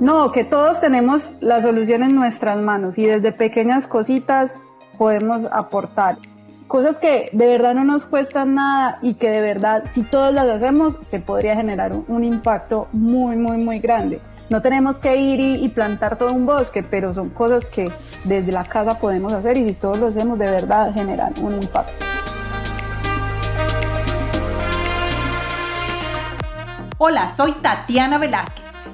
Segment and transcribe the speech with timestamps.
[0.00, 4.54] No, que todos tenemos la solución en nuestras manos y desde pequeñas cositas
[4.96, 6.18] podemos aportar.
[6.68, 10.46] Cosas que de verdad no nos cuestan nada y que de verdad si todos las
[10.46, 14.20] hacemos se podría generar un, impacto muy, muy, muy grande.
[14.50, 17.90] No tenemos que ir y, y, plantar todo un bosque, pero son cosas que
[18.24, 22.04] desde la casa podemos hacer y si todos lo hacemos de verdad generan un impacto.
[26.98, 28.67] Hola, soy Tatiana Velázquez.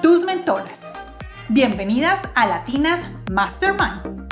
[0.00, 0.78] tus mentoras.
[1.48, 4.28] Bienvenidas a Latinas Mastermind.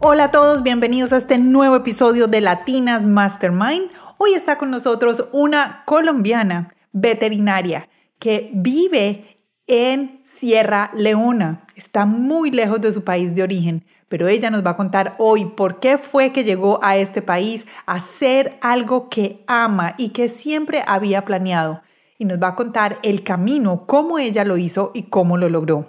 [0.00, 3.90] Hola a todos, bienvenidos a este nuevo episodio de Latinas Mastermind.
[4.18, 7.88] Hoy está con nosotros una colombiana veterinaria
[8.18, 11.66] que vive en Sierra Leona.
[11.76, 15.46] Está muy lejos de su país de origen, pero ella nos va a contar hoy
[15.46, 20.28] por qué fue que llegó a este país a hacer algo que ama y que
[20.28, 21.82] siempre había planeado.
[22.20, 25.86] Y nos va a contar el camino, cómo ella lo hizo y cómo lo logró.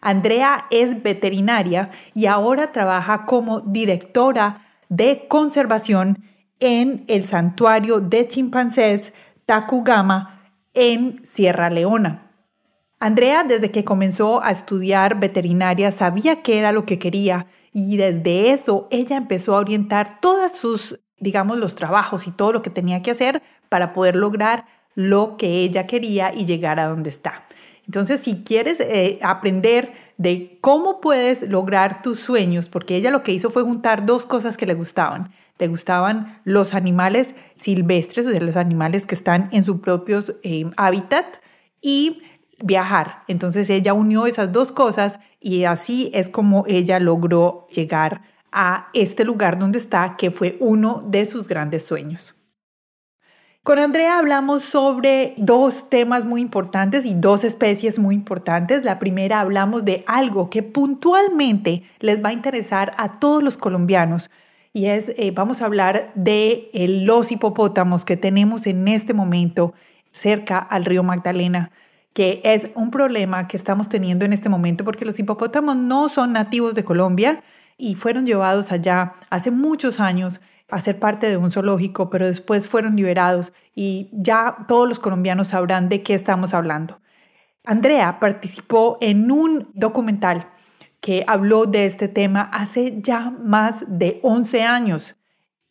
[0.00, 6.24] Andrea es veterinaria y ahora trabaja como directora de conservación
[6.60, 9.12] en el santuario de chimpancés
[9.44, 12.30] Takugama en Sierra Leona.
[12.98, 18.52] Andrea, desde que comenzó a estudiar veterinaria, sabía qué era lo que quería y desde
[18.52, 23.02] eso ella empezó a orientar todas sus, digamos, los trabajos y todo lo que tenía
[23.02, 24.64] que hacer para poder lograr
[24.96, 27.46] lo que ella quería y llegar a donde está.
[27.86, 33.30] Entonces, si quieres eh, aprender de cómo puedes lograr tus sueños, porque ella lo que
[33.30, 35.32] hizo fue juntar dos cosas que le gustaban.
[35.58, 40.68] Le gustaban los animales silvestres, o sea, los animales que están en su propio eh,
[40.76, 41.26] hábitat,
[41.80, 42.22] y
[42.62, 43.22] viajar.
[43.28, 49.24] Entonces ella unió esas dos cosas y así es como ella logró llegar a este
[49.24, 52.35] lugar donde está, que fue uno de sus grandes sueños.
[53.66, 58.84] Con Andrea hablamos sobre dos temas muy importantes y dos especies muy importantes.
[58.84, 64.30] La primera hablamos de algo que puntualmente les va a interesar a todos los colombianos
[64.72, 66.70] y es, eh, vamos a hablar de
[67.04, 69.74] los hipopótamos que tenemos en este momento
[70.12, 71.72] cerca al río Magdalena
[72.12, 76.34] que es un problema que estamos teniendo en este momento porque los hipopótamos no son
[76.34, 77.42] nativos de Colombia
[77.78, 82.68] y fueron llevados allá hace muchos años a ser parte de un zoológico, pero después
[82.68, 87.00] fueron liberados y ya todos los colombianos sabrán de qué estamos hablando.
[87.64, 90.48] Andrea participó en un documental
[91.00, 95.16] que habló de este tema hace ya más de 11 años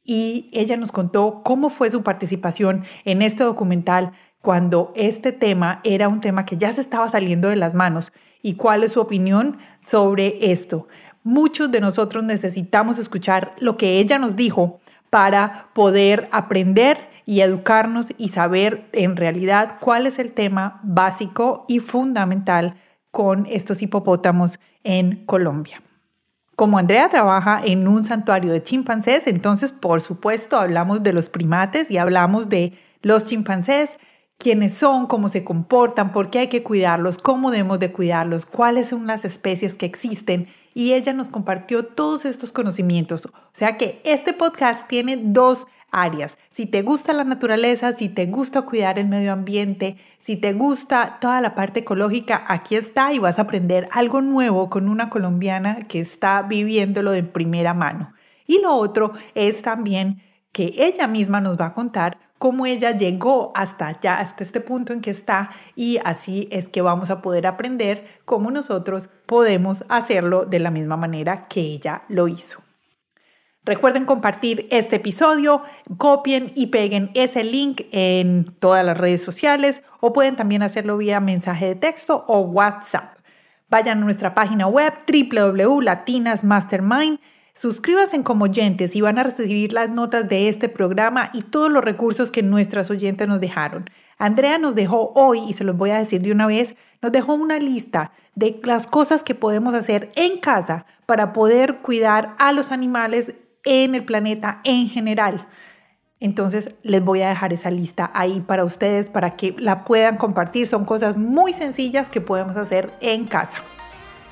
[0.04, 6.08] y ella nos contó cómo fue su participación en este documental, cuando este tema era
[6.08, 8.14] un tema que ya se estaba saliendo de las manos
[8.44, 10.88] y cuál es su opinión sobre esto.
[11.24, 14.80] Muchos de nosotros necesitamos escuchar lo que ella nos dijo
[15.16, 21.80] para poder aprender y educarnos y saber en realidad cuál es el tema básico y
[21.80, 22.76] fundamental
[23.12, 25.82] con estos hipopótamos en Colombia.
[26.58, 31.90] Como Andrea trabaja en un santuario de chimpancés, entonces por supuesto hablamos de los primates
[31.90, 33.92] y hablamos de los chimpancés
[34.38, 38.90] quiénes son, cómo se comportan, por qué hay que cuidarlos, cómo debemos de cuidarlos, cuáles
[38.90, 40.48] son las especies que existen.
[40.78, 43.26] Y ella nos compartió todos estos conocimientos.
[43.26, 46.38] O sea que este podcast tiene dos áreas.
[46.52, 51.18] Si te gusta la naturaleza, si te gusta cuidar el medio ambiente, si te gusta
[51.22, 55.80] toda la parte ecológica, aquí está y vas a aprender algo nuevo con una colombiana
[55.88, 58.14] que está viviéndolo de primera mano.
[58.46, 60.22] Y lo otro es también
[60.52, 64.94] que ella misma nos va a contar cómo ella llegó hasta allá, hasta este punto
[64.94, 70.46] en que está y así es que vamos a poder aprender cómo nosotros podemos hacerlo
[70.46, 72.66] de la misma manera que ella lo hizo.
[73.66, 75.64] Recuerden compartir este episodio,
[75.98, 81.20] copien y peguen ese link en todas las redes sociales o pueden también hacerlo vía
[81.20, 83.18] mensaje de texto o WhatsApp.
[83.68, 87.20] Vayan a nuestra página web www.latinasmastermind
[87.58, 91.86] Suscríbanse como oyentes y van a recibir las notas de este programa y todos los
[91.86, 93.86] recursos que nuestras oyentes nos dejaron.
[94.18, 97.34] Andrea nos dejó hoy, y se los voy a decir de una vez, nos dejó
[97.34, 102.74] una lista de las cosas que podemos hacer en casa para poder cuidar a los
[102.74, 105.48] animales en el planeta en general.
[106.20, 110.68] Entonces les voy a dejar esa lista ahí para ustedes para que la puedan compartir.
[110.68, 113.60] Son cosas muy sencillas que podemos hacer en casa.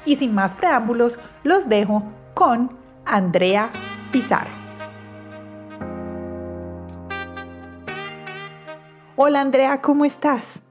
[0.06, 2.04] Y sin más preámbulos, los dejo
[2.34, 3.72] con Andrea
[4.12, 4.52] Pizarro.
[9.16, 10.64] Hola Andrea, ¿cómo estás?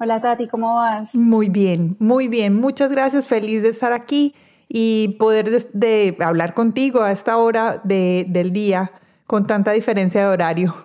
[0.00, 1.14] Hola Tati, ¿cómo vas?
[1.14, 2.54] Muy bien, muy bien.
[2.54, 4.34] Muchas gracias, feliz de estar aquí
[4.68, 8.92] y poder de, hablar contigo a esta hora del día
[9.26, 10.74] con tanta diferencia de horario.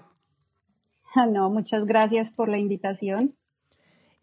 [1.30, 3.36] No, muchas gracias por la invitación.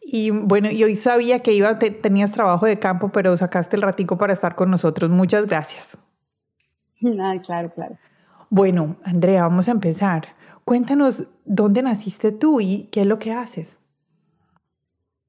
[0.01, 4.33] Y bueno, yo sabía que iba, tenías trabajo de campo, pero sacaste el ratico para
[4.33, 5.11] estar con nosotros.
[5.11, 5.99] Muchas gracias.
[7.03, 7.97] Ah, claro, claro.
[8.51, 10.35] Bueno, Andrea, vamos a empezar.
[10.67, 13.79] Cuéntanos dónde naciste tú y qué es lo que haces.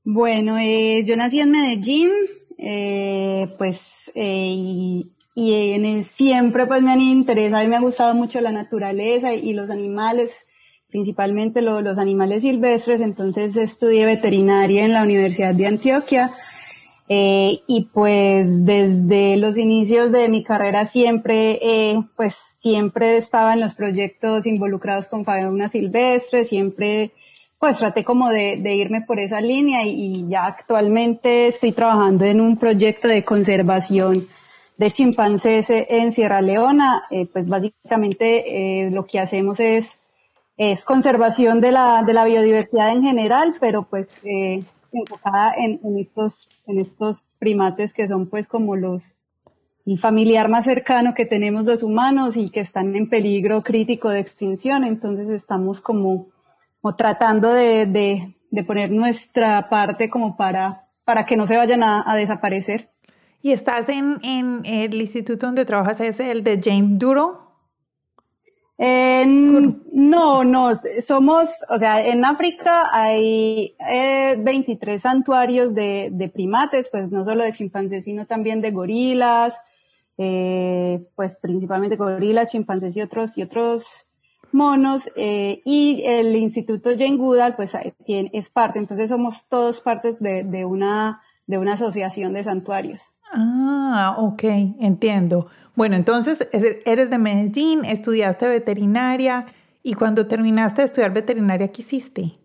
[0.03, 2.09] Bueno, eh, yo nací en Medellín,
[2.57, 8.41] eh, pues, eh, y, en siempre pues me han interesado y me ha gustado mucho
[8.41, 10.45] la naturaleza y, los animales,
[10.91, 16.31] principalmente los animales silvestres, entonces estudié veterinaria en la Universidad de Antioquia.
[17.07, 21.59] y pues desde los inicios de mi carrera siempre,
[22.15, 27.11] pues siempre estaba en los proyectos involucrados con fauna silvestre, siempre
[27.61, 32.57] pues traté como de, irme por esa línea y, ya actualmente estoy trabajando en un
[32.57, 34.27] proyecto de conservación
[34.77, 37.03] de chimpancés en Sierra Leona.
[37.11, 39.99] Eh, pues básicamente eh, lo que hacemos es,
[40.57, 45.99] es conservación de la, de la biodiversidad en general, pero pues eh, enfocada en, en,
[45.99, 49.15] estos, en estos primates que son pues como los
[49.85, 54.19] el familiar más cercano que tenemos los humanos y que están en peligro crítico de
[54.19, 54.83] extinción.
[54.83, 56.27] Entonces estamos como
[56.81, 58.33] o tratando de,
[58.65, 62.89] poner nuestra parte como para, para que no se vayan a, desaparecer.
[63.41, 64.19] ¿Y estás en,
[64.65, 67.50] el instituto donde trabajas, es el de James Duro?
[68.83, 70.71] No, no,
[71.05, 73.75] somos, o sea, en África hay
[74.39, 79.55] 23 eh, santuarios de, primates, pues no solo de chimpancés, sino también de gorilas,
[80.17, 83.85] eh, pues principalmente gorilas, chimpancés y otros, y otros
[84.51, 90.65] monos eh, y el Instituto Jane Goodall pues es parte, entonces somos todos partes de,
[90.65, 93.01] una, de una asociación de santuarios.
[93.31, 94.43] Ah, ok,
[94.79, 95.47] entiendo.
[95.81, 96.47] Bueno, entonces
[96.85, 99.47] eres de Medellín, estudiaste veterinaria
[99.81, 102.37] y cuando terminaste de estudiar veterinaria, ¿qué hiciste?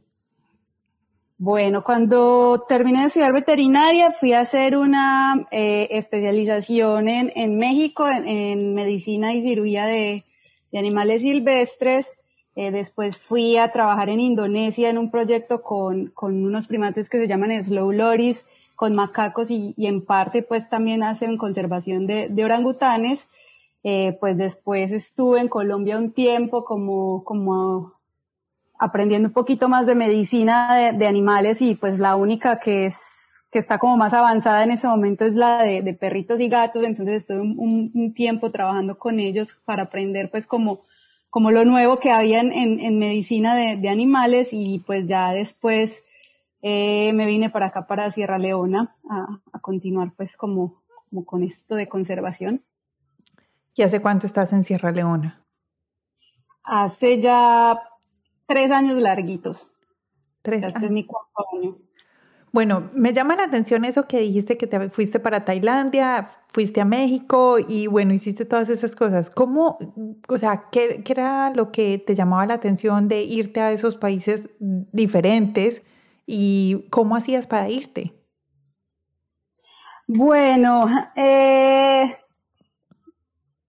[1.37, 8.09] Bueno, cuando terminé de estudiar veterinaria fui a hacer una eh, especialización en, en México
[8.09, 10.25] en, medicina y cirugía de,
[10.73, 12.09] de animales silvestres.
[12.55, 17.19] Eh, después fui a trabajar en Indonesia en un proyecto con, con unos primates que
[17.19, 18.47] se llaman slow loris,
[18.77, 23.27] con macacos y, y, en parte pues también hacen conservación de, de orangutanes.
[23.83, 27.95] Eh, pues después estuve en Colombia un tiempo como, como
[28.79, 32.99] aprendiendo un poquito más de medicina de, de, animales y pues la única que es
[33.53, 36.85] que está como más avanzada en ese momento es la de, de perritos y gatos,
[36.85, 40.83] entonces estuve un, un, tiempo trabajando con ellos para aprender pues como,
[41.31, 46.03] como lo nuevo que había en, en, medicina de, de, animales y pues ya después
[46.69, 51.45] eh, me vine para acá, para Sierra Leona, a, a continuar pues como, como con
[51.45, 52.65] esto de conservación.
[53.77, 55.47] ¿Y hace cuánto estás en Sierra Leona?
[56.65, 57.81] Hace ya
[58.47, 59.69] tres años larguitos.
[60.43, 60.75] Tres años.
[60.75, 61.79] Este es mi cuarto año.
[62.51, 66.85] Bueno, me llama la atención eso que dijiste que te fuiste para Tailandia, fuiste a
[66.85, 69.31] México y bueno, hiciste todas esas cosas.
[69.31, 69.79] ¿Cómo,
[70.29, 74.51] o sea, qué, era lo que te llamaba la atención de irte a esos países
[74.59, 75.85] diferentes
[76.27, 78.13] y cómo hacías para irte?
[80.09, 82.17] Bueno, eh,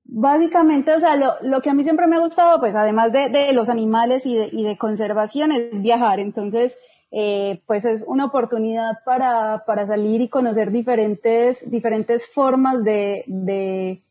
[0.04, 3.70] básicamente, o sea, lo, que a mí siempre me ha gustado, pues además de, los
[3.70, 6.20] animales y de, y de conservación, es viajar.
[6.20, 6.78] Entonces,
[7.12, 14.04] eh, pues es una oportunidad para, para, salir y conocer diferentes, diferentes formas de, de,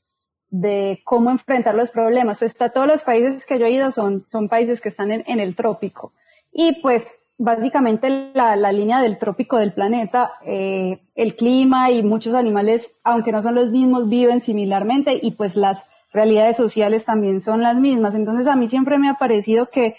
[0.51, 2.39] de, cómo enfrentar los problemas.
[2.39, 5.23] Pues a todos los países que yo he ido son, son países que están en,
[5.27, 6.13] en el trópico.
[6.53, 12.35] Y pues básicamente la, la, línea del trópico del planeta, eh, el clima y muchos
[12.35, 17.63] animales, aunque no son los mismos, viven similarmente y pues las realidades sociales también son
[17.63, 18.15] las mismas.
[18.15, 19.97] Entonces a mí siempre me ha parecido que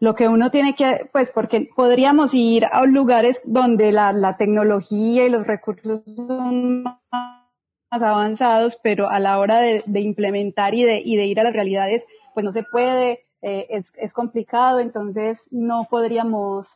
[0.00, 5.24] lo que uno tiene que, pues porque podríamos ir a lugares donde la, la tecnología
[5.24, 11.00] y los recursos son más avanzados, pero a la hora de, de implementar y de,
[11.02, 15.48] y de ir a las realidades, pues no se puede, eh, es, es complicado, entonces
[15.50, 16.66] no podríamos,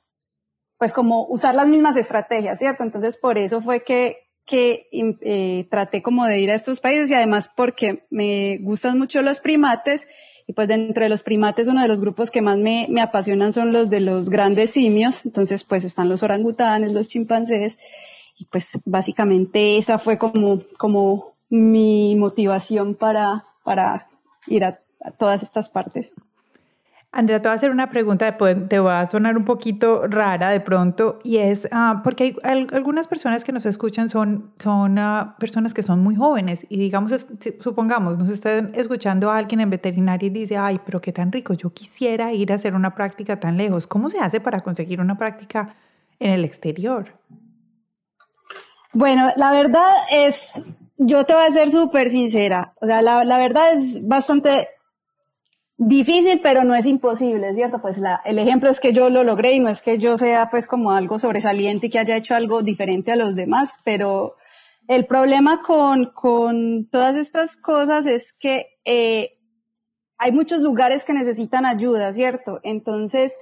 [0.76, 2.82] pues como usar las mismas estrategias, ¿cierto?
[2.82, 7.14] Entonces por eso fue que, que eh, traté como de ir a estos países y
[7.14, 10.08] además porque me gustan mucho los primates
[10.46, 13.54] Y pues dentro de los primates, uno de los grupos que más me, me apasionan
[13.54, 15.24] son los de los grandes simios.
[15.24, 17.78] Entonces, pues están los orangutanes, los chimpancés.
[18.38, 24.08] Y pues básicamente esa fue como, como mi motivación para, para
[24.46, 24.80] ir a
[25.18, 26.12] todas estas partes.
[27.10, 30.60] Andrea, te voy a hacer una pregunta, te va a sonar un poquito rara de
[30.60, 35.72] pronto, y es ah, porque hay, algunas personas que nos escuchan son, son ah, personas
[35.72, 37.26] que son muy jóvenes, y digamos,
[37.60, 41.54] supongamos, nos estén escuchando a alguien en veterinaria y dice, ay, pero qué tan rico,
[41.54, 43.86] yo quisiera ir a hacer una práctica tan lejos.
[43.86, 45.76] ¿Cómo se hace para conseguir una práctica
[46.18, 47.14] en el exterior?
[48.92, 50.52] Bueno, la verdad es,
[50.98, 54.68] yo te voy a ser súper sincera, o sea, la, la verdad es bastante
[55.78, 57.80] difícil, pero no es imposible, ¿cierto?
[57.80, 60.50] Pues la, el ejemplo es que yo lo logré y no es que yo sea
[60.50, 64.34] pues como algo sobresaliente y que haya hecho algo diferente a los demás, pero
[64.88, 69.38] el problema con, con todas estas cosas es que eh,
[70.18, 72.58] hay muchos lugares que necesitan ayuda, ¿cierto?
[72.64, 73.36] Entonces,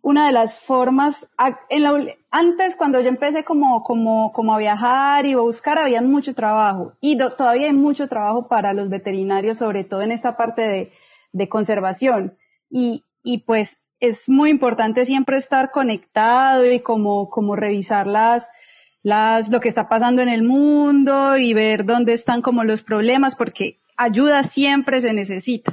[0.00, 1.28] una de las formas,
[1.68, 1.92] en la,
[2.30, 6.94] antes cuando yo empecé como, como, como a viajar y a buscar, había mucho trabajo
[7.02, 10.92] y todavía hay mucho trabajo para los veterinarios, sobre todo en esta parte de,
[11.32, 12.36] de conservación.
[12.70, 18.48] Y, y pues es muy importante siempre estar conectado y como, como revisar las,
[19.02, 23.36] las, lo que está pasando en el mundo y ver dónde están como los problemas,
[23.36, 25.72] porque ayuda siempre se necesita.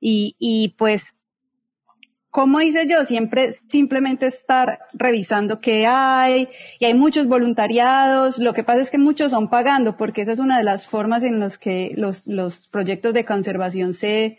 [0.00, 1.14] Y, y pues,
[2.30, 8.64] como hice yo, siempre simplemente estar revisando qué hay, y hay muchos voluntariados, lo que
[8.64, 11.58] pasa es que muchos son pagando, porque esa es una de las formas en las
[11.58, 14.38] que los, los proyectos de conservación se,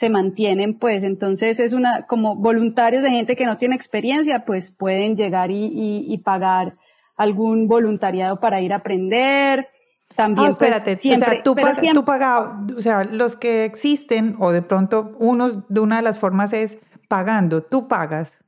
[0.00, 4.70] se mantienen, pues entonces es una, como voluntarios de gente que no tiene experiencia, pues
[4.70, 6.78] pueden llegar y, y, pagar
[7.16, 9.68] algún voluntariado para ir a aprender.
[10.16, 11.54] También, pues, espérate, o sea, tú,
[11.92, 16.18] tú pagado, o sea, los que existen, o de pronto uno de una de las
[16.18, 16.78] formas es
[17.08, 18.38] pagando, tú pagas.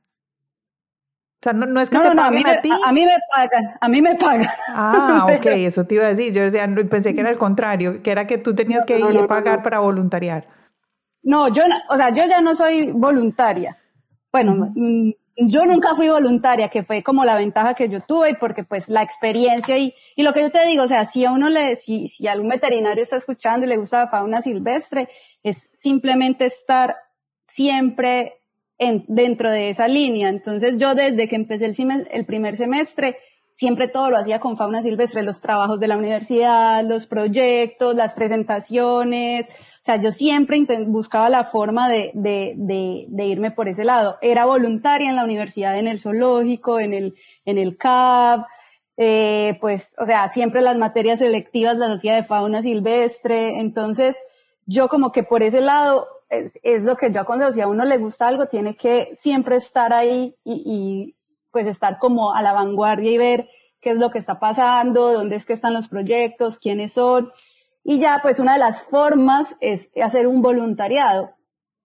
[1.39, 2.71] O sea, no, es que te paguen a, ti.
[2.83, 4.47] A, mí me pagan, a mí me pagan.
[4.69, 6.33] Ah, ok, eso te iba a decir.
[6.33, 9.27] Yo decía, pensé que era el contrario, que era que tú tenías que ir a
[9.27, 10.62] pagar para voluntariar.
[11.23, 13.77] No, yo, o sea, yo ya no soy voluntaria.
[14.31, 18.63] Bueno, mm, yo nunca fui voluntaria, que fue como la ventaja que yo tuve, porque
[18.63, 21.49] pues la experiencia y, y lo que yo te digo, o sea, si a uno
[21.49, 25.09] le, si, si algún veterinario está escuchando y le gusta la fauna silvestre,
[25.41, 26.95] es simplemente estar
[27.47, 28.41] siempre
[28.77, 30.29] en, dentro de esa línea.
[30.29, 33.17] Entonces yo desde que empecé el, el primer semestre,
[33.51, 38.13] siempre todo lo hacía con fauna silvestre, los trabajos de la universidad, los proyectos, las
[38.13, 39.47] presentaciones,
[39.83, 44.17] o sea, yo siempre buscaba la forma de, de, de, de, irme por ese lado.
[44.21, 48.45] Era voluntaria en la universidad, en el zoológico, en el, en el CAB,
[48.95, 53.59] eh, pues, o sea, siempre las materias selectivas las hacía de fauna silvestre.
[53.59, 54.15] Entonces,
[54.65, 57.51] yo como que por ese lado es, lo que yo aconsejo.
[57.51, 61.15] Si a uno le gusta algo, tiene que siempre estar ahí y, y
[61.51, 63.49] pues estar como a la vanguardia y ver
[63.81, 67.33] qué es lo que está pasando, dónde es que están los proyectos, quiénes son.
[67.83, 71.35] Y ya, pues una de las formas es hacer un voluntariado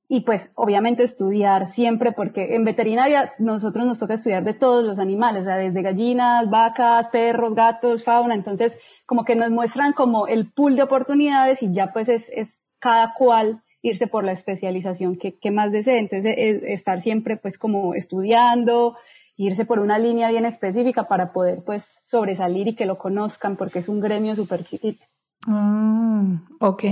[0.09, 4.99] y pues obviamente estudiar siempre, porque en veterinaria nosotros nos toca estudiar de todos los
[4.99, 10.27] animales, o sea, desde gallinas, vacas, perros, gatos, fauna, entonces como que nos muestran como
[10.27, 15.19] el pool de oportunidades y ya pues es, es cada cual irse por la especialización
[15.19, 18.97] que, que más desee, entonces es, estar siempre pues como estudiando,
[19.37, 23.81] irse por una línea bien específica para poder pues sobresalir y que lo conozcan, porque
[23.81, 25.05] es un gremio súper chiquito.
[25.51, 26.25] Ah,
[26.61, 26.85] ok.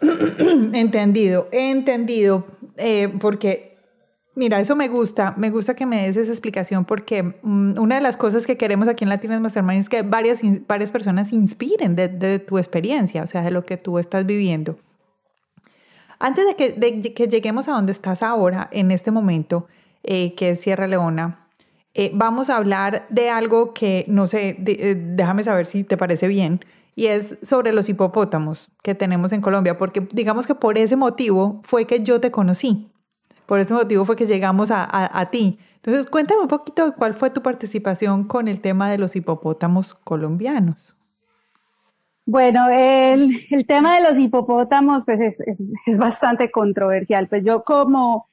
[0.74, 2.46] entendido, entendido.
[2.76, 3.78] Eh, porque,
[4.34, 5.34] mira, eso me gusta.
[5.38, 8.86] Me gusta que me des esa explicación porque mm, una de las cosas que queremos
[8.86, 13.42] aquí en Latinas Mastermind es que varias, varias personas inspiren de, tu experiencia, o sea,
[13.42, 14.78] de lo que tú estás viviendo.
[16.18, 19.68] Antes de que, que lleguemos a donde estás ahora, en este momento,
[20.02, 21.46] eh, que es Sierra Leona,
[21.94, 26.60] eh, vamos a hablar de algo que, no sé, déjame saber si te parece bien,
[26.98, 31.60] y es sobre los hipopótamos que tenemos en Colombia, porque digamos que por ese motivo
[31.62, 32.90] fue que yo te conocí,
[33.46, 35.60] por ese motivo fue que llegamos a, a, ti.
[35.76, 39.94] Entonces, cuéntame un poquito de cuál fue tu participación con el tema de los hipopótamos
[39.94, 40.96] colombianos.
[42.26, 47.28] Bueno, el, el tema de los hipopótamos pues es, es, es, bastante controversial.
[47.28, 48.26] Pues yo como,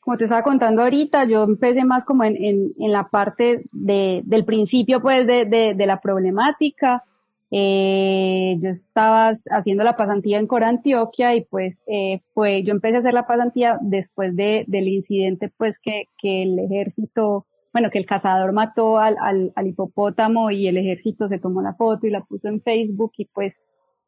[0.00, 4.22] como te estaba contando ahorita, yo empecé más como en, en, en la parte de,
[4.24, 7.02] del principio pues de, de, de la problemática.
[7.50, 12.96] Eh, yo estaba haciendo la pasantía en Cora, Antioquia, y pues eh, fue, yo empecé
[12.96, 17.98] a hacer la pasantía después de, del incidente, pues que, que el ejército, bueno, que
[17.98, 22.10] el cazador mató al, al, al, hipopótamo y el ejército se tomó la foto y
[22.10, 23.60] la puso en Facebook y pues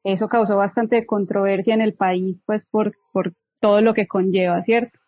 [0.02, 4.99] eso causó bastante controversia en el país, pues por, por todo lo que conlleva, ¿cierto?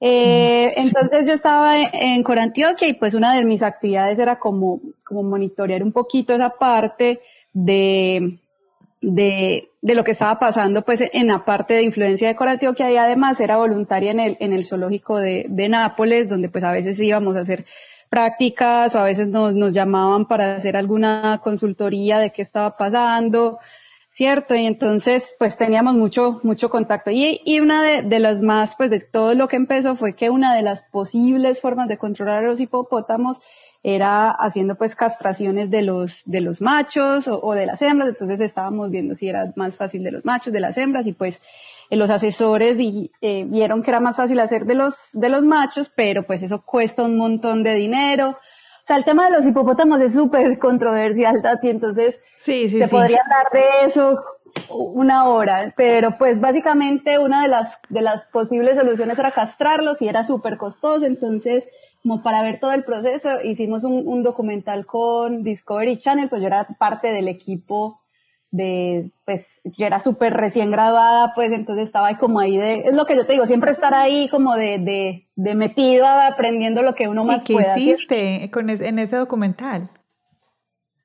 [0.00, 5.24] Eh, entonces yo estaba en Corantioquia y pues una de mis actividades era como, como
[5.24, 7.20] monitorear un poquito esa parte
[7.64, 8.38] de,
[9.00, 12.96] de, de, lo que estaba pasando pues en la parte de influencia de Corantioquia y
[12.96, 16.98] además era voluntaria en el, en el zoológico de, de Nápoles, donde pues a veces
[17.00, 17.66] íbamos a hacer
[18.08, 23.58] prácticas o a veces nos, nos llamaban para hacer alguna consultoría de qué estaba pasando.
[24.10, 24.56] ¿cierto?
[24.56, 27.10] Y entonces, pues teníamos mucho, mucho contacto.
[27.12, 30.28] Y, y una de, de, las más, pues de todo lo que empezó fue que
[30.28, 33.38] una de las posibles formas de controlar los hipopótamos
[33.82, 38.10] era haciendo pues castraciones de los, de los machos o, o, de las hembras.
[38.10, 41.40] Entonces estábamos viendo si era más fácil de los machos, de las hembras y pues
[41.90, 45.42] eh, los asesores di, eh, vieron que era más fácil hacer de los, de los
[45.42, 48.38] machos, pero pues eso cuesta un montón de dinero.
[48.86, 53.20] Sea, el tema de los hipopótamos es súper controversial, Tati, entonces sí, sí, se podría
[53.22, 54.18] hablar de eso
[54.70, 60.08] una hora, pero pues básicamente una de las, de las posibles soluciones era castrarlos y
[60.08, 61.68] era súper costoso, entonces
[62.08, 66.46] como para ver todo el proceso hicimos un, un documental con Discovery Channel, pues yo
[66.46, 68.00] era parte del equipo
[68.50, 72.94] de, pues yo era súper recién graduada, pues entonces estaba ahí como ahí de, es
[72.94, 76.94] lo que yo te digo, siempre estar ahí como de, de, de metida aprendiendo lo
[76.94, 79.90] que uno más ¿Y qué hiciste con en ese documental?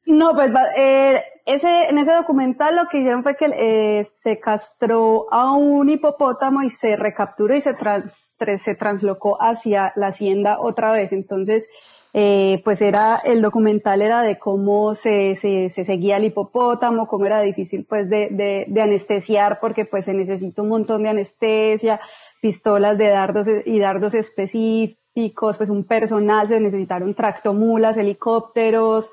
[0.05, 5.27] No, pues eh, ese, en ese documental lo que hicieron fue que eh, se castró
[5.33, 8.13] a un hipopótamo y se recapturó y se, trans,
[8.57, 11.11] se translocó hacia la hacienda otra vez.
[11.11, 11.67] Entonces,
[12.13, 17.25] eh, pues era, el documental era de cómo se, se, se, seguía el hipopótamo, cómo
[17.25, 18.29] era difícil pues de,
[18.67, 21.99] de, anestesiar porque pues se necesita un montón de anestesia,
[22.41, 29.09] pistolas de dardos y dardos específicos, pues un personal, se necesitaron tractomulas, helicópteros,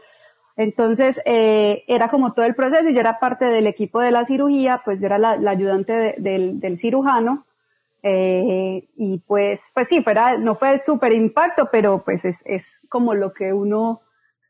[0.61, 4.83] entonces, eh, era como todo el proceso yo era parte del equipo de la cirugía,
[4.85, 7.47] pues yo era la, ayudante de, del, del, cirujano.
[8.02, 13.14] Eh, y pues, pues sí, fuera, no fue súper impacto, pero pues es, es como
[13.14, 14.01] lo que uno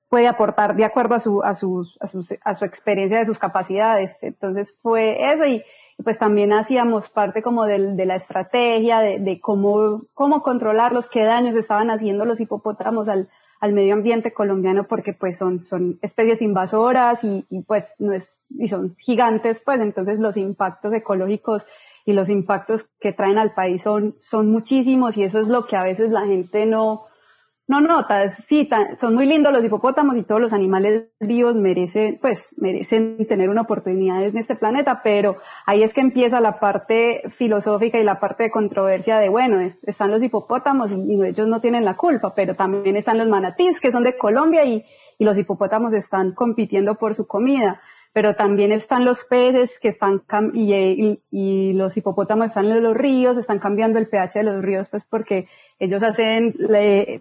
[0.09, 3.39] puede aportar de acuerdo a su, a, sus, a, sus, a su experiencia, de sus
[3.39, 4.19] capacidades.
[4.23, 5.63] Entonces fue eso y,
[6.03, 11.25] pues también hacíamos parte como de, de la estrategia de, de, cómo, cómo controlarlos, qué
[11.25, 13.29] daños estaban haciendo los hipopótamos al,
[13.61, 18.41] al medio ambiente colombiano porque pues son, son especies invasoras y, y pues no es,
[18.49, 21.67] y son gigantes pues entonces los impactos ecológicos
[22.05, 25.77] y los impactos que traen al país son, son muchísimos y eso es lo que
[25.77, 27.03] a veces la gente no,
[27.71, 32.49] no nota, sí, son muy lindos los hipopótamos y todos los animales vivos merecen, pues,
[32.57, 35.37] merecen tener una oportunidad en este planeta, pero
[35.67, 40.11] ahí es que empieza la parte filosófica y la parte de controversia de, bueno, están
[40.11, 44.03] los hipopótamos y, ellos no tienen la culpa, pero también están los manatís que son
[44.03, 44.85] de Colombia y,
[45.17, 47.81] y los hipopótamos están compitiendo por su comida
[48.13, 52.97] pero también están los peces que están y, y, y, los hipopótamos están en los
[52.97, 55.47] ríos, están cambiando el pH de los ríos, pues porque
[55.79, 56.55] ellos hacen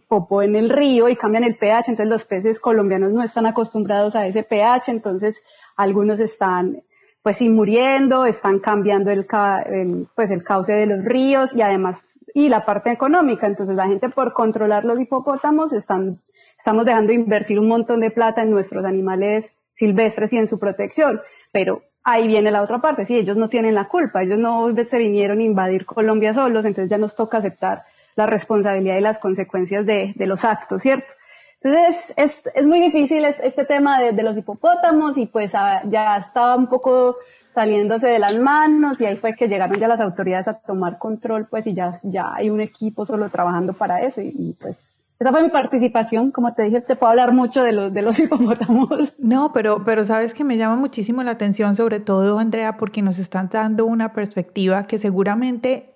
[0.08, 4.16] popó en el río y cambian el pH, entonces los peces colombianos no están acostumbrados
[4.16, 5.44] a ese pH, entonces
[5.76, 6.82] algunos están
[7.22, 9.28] pues sí muriendo, están cambiando el,
[9.66, 13.88] el, pues el cauce de los ríos y además, y la parte económica, entonces la
[13.88, 16.22] gente por controlar los hipopótamos están,
[16.58, 20.60] estamos dejando de invertir un montón de plata en nuestros animales silvestres y en su
[20.60, 24.70] protección, pero ahí viene la otra parte, si ellos no tienen la culpa, ellos no
[24.76, 27.84] se vinieron a invadir Colombia solos, entonces ya nos toca aceptar
[28.16, 31.14] la responsabilidad y las consecuencias de, los actos, ¿cierto?
[31.62, 36.68] Entonces es, muy difícil este tema de, los hipopótamos y pues a, ya estaba un
[36.68, 37.18] poco
[37.54, 41.48] saliéndose de las manos y ahí fue que llegaron ya las autoridades a tomar control
[41.50, 44.82] pues y ya, ya hay un equipo solo trabajando para eso y, y pues
[45.20, 46.32] esa fue mi participación.
[46.32, 49.14] Como te dije, te puedo hablar mucho de los, de los hipopótamos.
[49.18, 53.20] No, pero, pero sabes que me llama muchísimo la atención, sobre todo, Andrea, porque nos
[53.20, 55.96] están dando una perspectiva que seguramente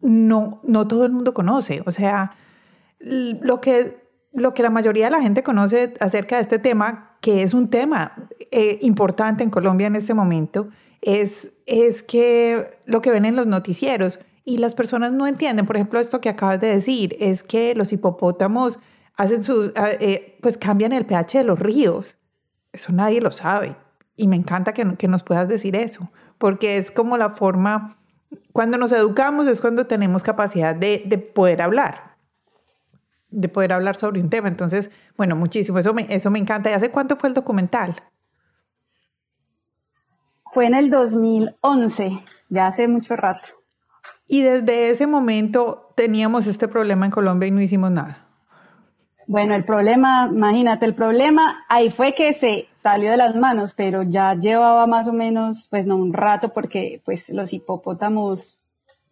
[0.00, 1.82] no, no todo el mundo conoce.
[1.86, 2.32] O sea,
[3.00, 3.96] lo que,
[4.32, 7.70] lo que la mayoría de la gente conoce acerca de este tema, que es un
[7.70, 10.68] tema eh, importante en Colombia en este momento,
[11.00, 15.66] es, es que lo que ven en los noticieros y las personas no entienden.
[15.66, 18.78] Por ejemplo, esto que acabas de decir es que los hipopótamos
[19.14, 22.16] hacen sus, ah, eh, pues cambian el pH de los ríos.
[22.72, 23.76] Eso nadie lo sabe.
[24.16, 27.98] Y me encanta que, que nos puedas decir eso, porque es como la forma
[28.52, 32.16] cuando nos educamos es cuando tenemos capacidad de, de, poder hablar,
[33.28, 34.48] de poder hablar sobre un tema.
[34.48, 36.70] Entonces, bueno, muchísimo, eso me, eso me encanta.
[36.70, 37.94] ¿Y hace cuánto fue el documental?
[40.54, 43.57] Fue en el 2011, ya hace mucho rato.
[44.28, 48.26] Y desde ese momento teníamos este problema en Colombia y no hicimos nada.
[49.26, 54.02] Bueno, el problema, imagínate, el problema ahí fue que se salió de las manos, pero
[54.02, 58.58] ya llevaba más o menos, pues no un rato, porque pues los hipopótamos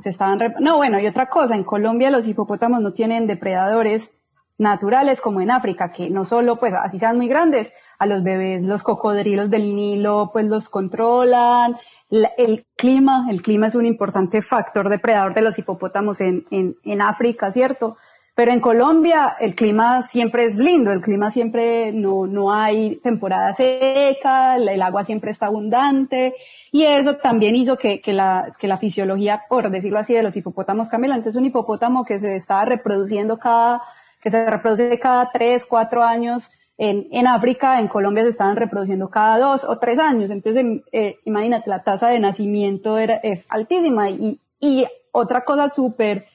[0.01, 0.39] se estaban...
[0.61, 4.11] No, bueno, y otra cosa, en Colombia los hipopótamos no tienen depredadores
[4.59, 8.63] naturales como en África, que no solo, pues así sean muy grandes, a los bebés,
[8.63, 11.77] los cocodrilos del Nilo, pues los controlan.
[12.11, 17.03] El clima, el clima es un importante factor depredador de los hipopótamos en, en, en
[17.03, 17.97] África, ¿cierto?
[18.37, 23.55] Pero en Colombia el clima siempre es lindo, el clima siempre no, no hay temporada
[23.55, 26.35] seca, el agua siempre está abundante
[26.71, 30.37] y eso también hizo que, que, la, que la fisiología, por decirlo así, de los
[30.37, 31.17] hipopótamos cambiara.
[31.17, 33.81] Entonces un hipopótamo que se estaba reproduciendo cada,
[34.21, 39.39] que se reproduce cada tres, cuatro años, en, África, en Colombia se estaban reproduciendo cada
[39.39, 40.31] dos o tres años.
[40.31, 44.11] Entonces, eh, imagínate, la tasa de nacimiento era, es altísima.
[44.11, 46.27] Y, y otra cosa súper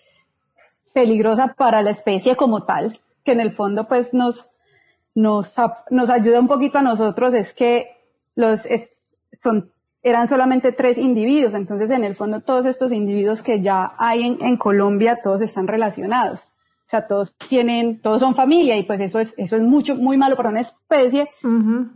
[0.93, 4.49] peligrosa para la especie como tal, que en el fondo pues nos,
[5.13, 5.55] nos,
[5.89, 7.97] nos ayuda un poquito a nosotros, es que
[8.35, 8.67] los
[9.31, 9.71] son,
[10.03, 14.57] eran solamente tres individuos, entonces en el fondo todos estos individuos que ya hay en
[14.57, 16.45] Colombia, todos están relacionados.
[16.91, 20.17] O sea, todos tienen, todos son familia y pues eso es, eso es mucho, muy
[20.17, 21.29] malo para una especie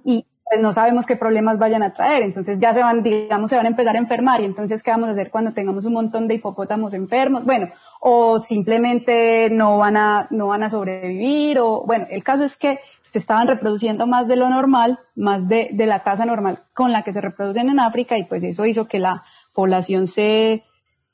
[0.06, 2.24] y pues no sabemos qué problemas vayan a traer.
[2.24, 5.10] Entonces ya se van, digamos, se van a empezar a enfermar y entonces qué vamos
[5.10, 7.44] a hacer cuando tengamos un montón de hipopótamos enfermos.
[7.44, 12.56] Bueno, o simplemente no van a, no van a sobrevivir, o bueno, el caso es
[12.56, 12.80] que
[13.10, 17.02] se estaban reproduciendo más de lo normal, más de, de la tasa normal con la
[17.02, 20.64] que se reproducen en África, y pues eso hizo que la población se,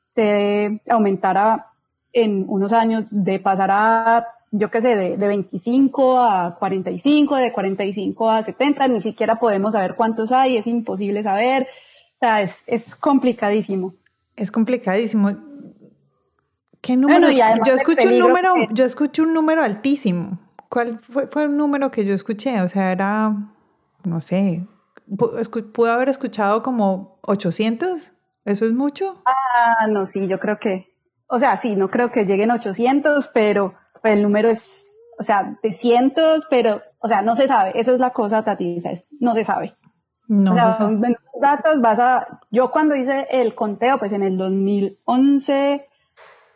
[0.07, 1.70] se aumentara
[2.13, 7.51] en unos años de pasar a, yo qué sé, de, de 25 a 45, de
[7.51, 11.67] 45 a 70, ni siquiera podemos saber cuántos hay, es imposible saber,
[12.15, 13.93] o sea, es, es complicadísimo.
[14.35, 15.35] Es complicadísimo.
[16.81, 17.29] ¿Qué número?
[17.29, 20.39] yo escucho un número, yo escucho un número altísimo.
[20.67, 22.61] ¿Cuál fue, fue, el número que yo escuché?
[22.61, 23.35] O sea, era,
[24.03, 24.65] no sé,
[25.73, 28.13] pudo haber escuchado como 800.
[28.43, 29.21] ¿Eso es mucho?
[29.25, 30.90] Ah, no, sí, yo creo que,
[31.31, 35.71] o sea, sí, no creo que lleguen 800, pero el número es, o sea, de
[35.71, 37.71] cientos, pero, o sea, no se sabe.
[37.75, 38.83] Esa es la cosa, Tati,
[39.21, 39.77] no se sabe.
[40.27, 41.17] No o sea, se sabe.
[41.39, 45.87] datos, vas a, yo cuando hice el conteo, pues en el 2011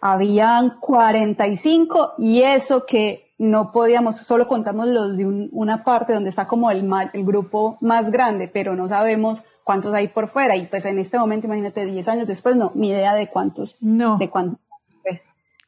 [0.01, 6.47] habían 45 y eso que no podíamos, solo contamos los de una parte donde está
[6.47, 10.55] como el, el grupo más grande, pero no sabemos cuántos hay por fuera.
[10.55, 13.75] Y pues en este momento, imagínate, 10 años después, no, ni idea de cuántos.
[13.81, 14.17] No.
[14.17, 14.59] De cuántos.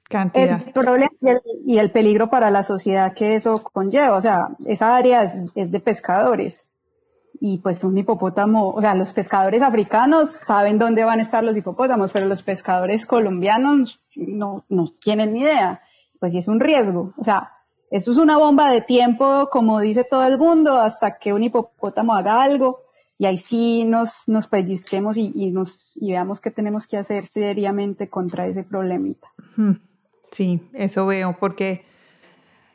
[0.10, 0.62] Cantidad.
[0.66, 1.12] El problema
[1.66, 4.18] y el, peligro para la sociedad que eso conlleva.
[4.18, 6.68] O sea, esa área es de pescadores
[7.40, 11.56] y pues un hipopótamo, o sea, los pescadores africanos saben dónde van a estar los
[11.56, 15.82] hipopótamos, pero los pescadores colombianos no, no tienen ni idea.
[16.20, 17.14] Pues sí es un riesgo.
[17.18, 17.52] O sea,
[17.92, 22.16] eso es una bomba de tiempo, como dice todo el mundo, hasta que un hipopótamo
[22.16, 22.82] haga algo
[23.20, 27.26] y ahí sí nos, nos pellizquemos y, y nos, y veamos qué tenemos que hacer
[27.26, 29.28] seriamente contra ese problemita.
[30.32, 31.86] Sí, eso veo, porque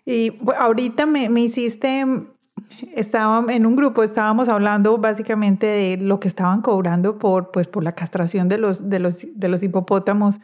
[0.05, 2.05] y ahorita me, me hiciste
[2.95, 7.85] estaba en un grupo, estábamos hablando básicamente de lo que estaban cobrando por, pues, por
[7.85, 10.41] la castración de los, de, los, de los hipopótamos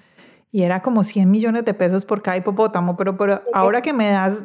[0.51, 4.11] y era como 100 millones de pesos por cada hipopótamo, pero, pero ahora que me
[4.11, 4.45] das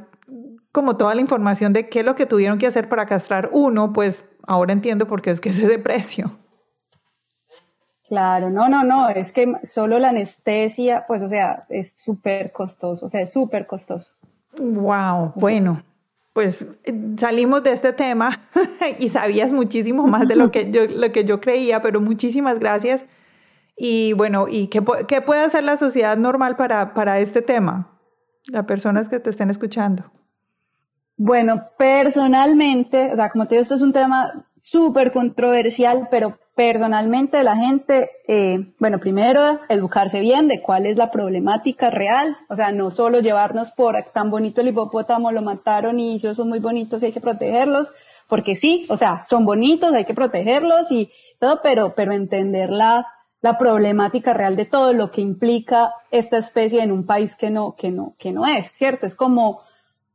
[0.71, 3.93] como toda la información de qué es lo que tuvieron que hacer para castrar uno,
[3.93, 6.31] pues ahora entiendo por qué es que es ese precio.
[8.07, 13.05] Claro, no, no, no, es que solo la anestesia, pues, o sea, es súper costoso,
[13.05, 14.07] o sea, es súper costoso.
[14.57, 15.81] Wow, bueno,
[16.33, 16.65] pues
[17.17, 18.37] salimos de este tema
[18.99, 23.05] y sabías muchísimo más de lo que yo, lo que yo creía, pero muchísimas gracias.
[23.77, 27.89] Y bueno, ¿y qué, qué puede hacer la sociedad normal para, para este tema?
[28.45, 30.11] Las personas que te estén escuchando.
[31.15, 37.43] Bueno, personalmente, o sea, como te digo, esto es un tema súper controversial, pero personalmente
[37.43, 42.71] la gente, eh, bueno, primero educarse bien de cuál es la problemática real, o sea,
[42.71, 47.01] no solo llevarnos por tan bonito el hipopótamo, lo mataron y ellos son muy bonitos
[47.01, 47.91] y hay que protegerlos,
[48.27, 53.07] porque sí, o sea, son bonitos, hay que protegerlos y todo, pero, pero entender la,
[53.41, 57.75] la problemática real de todo lo que implica esta especie en un país que no,
[57.75, 59.07] que no, que no es, ¿cierto?
[59.07, 59.61] Es como,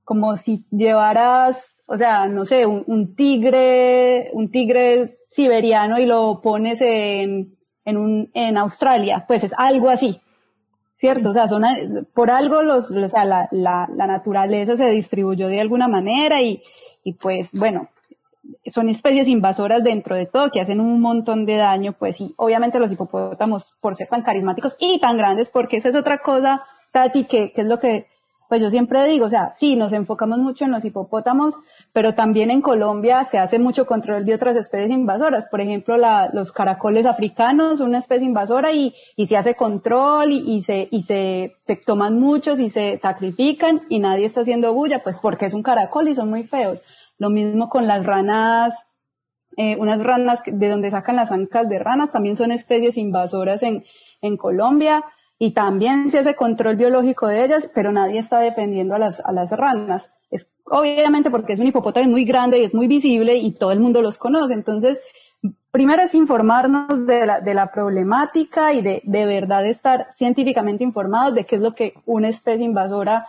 [0.04, 6.40] como si llevaras, o sea, no sé, un, un tigre, un tigre siberiano y lo
[6.42, 10.20] pones en, en, un, en Australia, pues es algo así,
[10.96, 11.30] ¿cierto?
[11.30, 11.64] O sea, son,
[12.14, 16.62] por algo los, o sea, la, la, la, naturaleza se distribuyó de alguna manera y,
[17.04, 17.88] y pues bueno,
[18.66, 22.78] son especies invasoras dentro de todo que hacen un montón de daño, pues sí, obviamente
[22.78, 26.62] los hipopótamos por ser tan carismáticos y tan grandes, porque esa es otra cosa,
[26.92, 28.06] Tati, que, que es lo que
[28.48, 31.54] pues yo siempre digo, o sea, sí, nos enfocamos mucho en los hipopótamos,
[31.92, 35.48] pero también en Colombia se hace mucho control de otras especies invasoras.
[35.48, 40.56] Por ejemplo, la, los caracoles africanos una especie invasora y, y se hace control y,
[40.56, 45.02] y, se, y se, se toman muchos y se sacrifican y nadie está haciendo bulla,
[45.02, 46.82] pues porque es un caracol y son muy feos.
[47.18, 48.86] Lo mismo con las ranas,
[49.56, 53.84] eh, unas ranas de donde sacan las ancas de ranas, también son especies invasoras en,
[54.20, 55.04] en Colombia
[55.38, 59.32] y también se hace control biológico de ellas, pero nadie está defendiendo a las, a
[59.32, 60.10] las ranas.
[60.30, 63.80] Es obviamente porque es un hipopótamo muy grande y es muy visible y todo el
[63.80, 64.54] mundo los conoce.
[64.54, 65.00] Entonces,
[65.70, 71.34] primero es informarnos de la, de la problemática y de, de verdad estar científicamente informados
[71.34, 73.26] de qué es lo que una especie invasora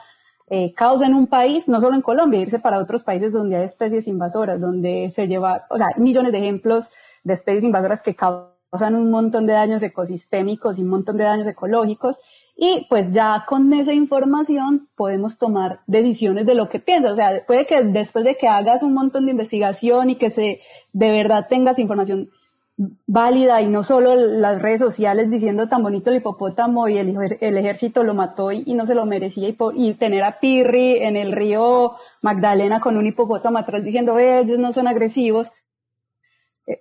[0.52, 3.66] eh, causa en un país, no solo en Colombia, irse para otros países donde hay
[3.66, 6.90] especies invasoras, donde se lleva, o sea, millones de ejemplos
[7.24, 11.48] de especies invasoras que causan un montón de daños ecosistémicos y un montón de daños
[11.48, 12.18] ecológicos.
[12.56, 17.14] Y pues ya con esa información podemos tomar decisiones de lo que piensas.
[17.14, 20.62] O sea, puede que después de que hagas un montón de investigación y que se
[20.92, 22.30] de verdad tengas información
[23.08, 28.04] válida y no solo las redes sociales diciendo tan bonito el hipopótamo y el, ejército
[28.04, 31.96] lo mató y, no se lo merecía y, y, tener a Pirri en el río
[32.22, 35.52] Magdalena con un hipopótamo atrás diciendo ellos no son agresivos,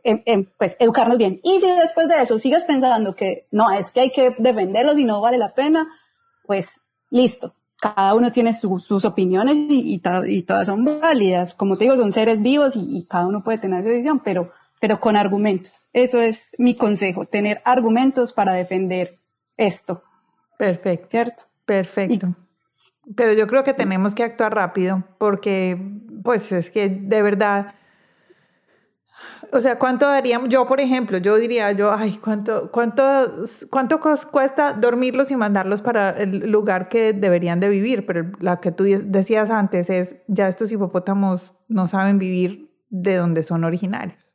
[0.05, 1.41] eh, eh, pues educarnos bien.
[1.43, 5.05] Y si después de eso sigues pensando que no, es que hay que defenderlos y
[5.05, 5.89] no vale la pena,
[6.45, 6.73] pues
[7.11, 7.55] listo.
[7.81, 11.55] Cada uno tiene sus opiniones y, y, todas son válidas.
[11.55, 14.51] Como te digo, son seres vivos y, y cada uno puede tener su decisión, pero
[14.81, 15.73] pero con argumentos.
[15.93, 19.19] Eso es mi consejo, tener argumentos para defender
[19.57, 20.03] esto.
[20.57, 21.09] Perfecto.
[21.09, 21.45] ¿Cierto?
[21.65, 22.35] Perfecto.
[23.15, 25.77] pero yo creo que tenemos que actuar rápido porque,
[26.23, 27.75] pues es que de verdad,
[29.53, 30.49] o sea, ¿cuánto daríamos?
[30.49, 33.03] Yo, por ejemplo, yo diría, yo, ay, ¿cuánto, cuánto,
[33.71, 38.07] cuánto cuesta dormirlos y mandarlos para el lugar que deberían de vivir?
[38.07, 43.43] Pero la que tú decías antes es, ya estos hipopótamos no saben vivir de donde
[43.43, 44.29] son originarios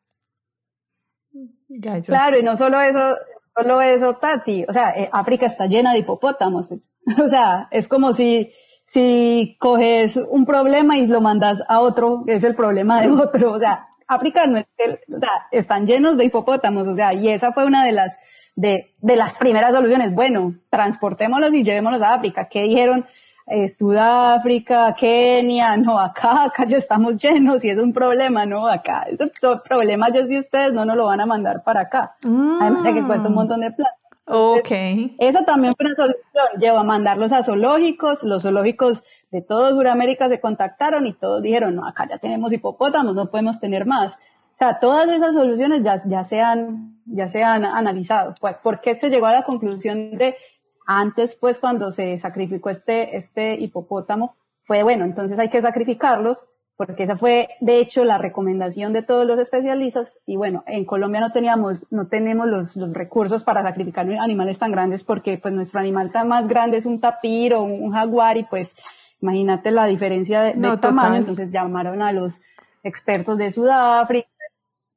[2.06, 3.16] claro, y no solo eso,
[3.56, 4.66] solo eso, Tati.
[4.68, 6.70] O sea, eh, África está llena de hipopótamos.
[7.22, 8.54] O sea, es como si,
[8.86, 13.52] si coges un problema y lo mandas a otro, es el problema de otro.
[13.52, 14.66] O sea, África no es,
[15.14, 16.88] o sea, están llenos de hipopótamos.
[16.88, 18.18] O sea, y esa fue una de las,
[18.56, 20.14] de, de las primeras soluciones.
[20.14, 22.48] Bueno, transportémoslos y llevémoslos a África.
[22.50, 23.06] ¿Qué dijeron?
[23.46, 29.06] Eh, Sudáfrica, Kenia, no, acá, acá ya estamos llenos y es un problema, no, acá,
[29.12, 32.16] es un problema yo de ustedes no nos lo van a mandar para acá.
[32.24, 33.98] Además de que cuesta un montón de plata.
[34.26, 34.72] Ok.
[35.20, 40.30] Eso también fue una solución, lleva a mandarlos a zoológicos, los zoológicos de toda Sudamérica
[40.30, 44.14] se contactaron y todos dijeron, no, acá ya tenemos hipopótamos, no podemos tener más.
[44.14, 48.36] O sea, todas esas soluciones ya, ya, se, han, ya se han analizado.
[48.40, 50.38] Pues, ¿Por qué se llegó a la conclusión de
[50.86, 57.04] antes, pues, cuando se sacrificó este, este hipopótamo, fue bueno, entonces hay que sacrificarlos, porque
[57.04, 60.18] esa fue, de hecho, la recomendación de todos los especialistas.
[60.26, 64.72] Y bueno, en Colombia no teníamos, no tenemos los, los recursos para sacrificar animales tan
[64.72, 68.44] grandes, porque pues nuestro animal tan más grande es un tapir o un, jaguar, y
[68.44, 68.76] pues,
[69.24, 71.16] imagínate la diferencia de, tamaño.
[71.16, 72.42] Entonces llamaron a los
[72.84, 74.28] expertos de Sudáfrica.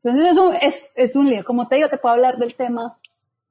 [0.02, 1.44] Entonces es un, es, es un lío.
[1.44, 2.98] Como te digo, te puedo hablar del tema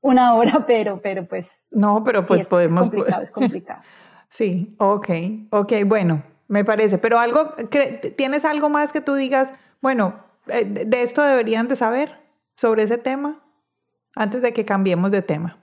[0.02, 1.50] una hora, pero, pero pues.
[1.72, 2.88] No, pero pues podemos.
[2.88, 3.82] Es complicado, es complicado.
[4.30, 5.10] sí, ok,
[5.50, 6.98] ok, bueno, me parece.
[6.98, 7.54] Pero algo,
[8.18, 12.20] ¿tienes algo más que tú digas, bueno, eh, de esto deberían de saber
[12.56, 13.42] sobre ese tema
[14.14, 15.58] antes de que cambiemos de tema?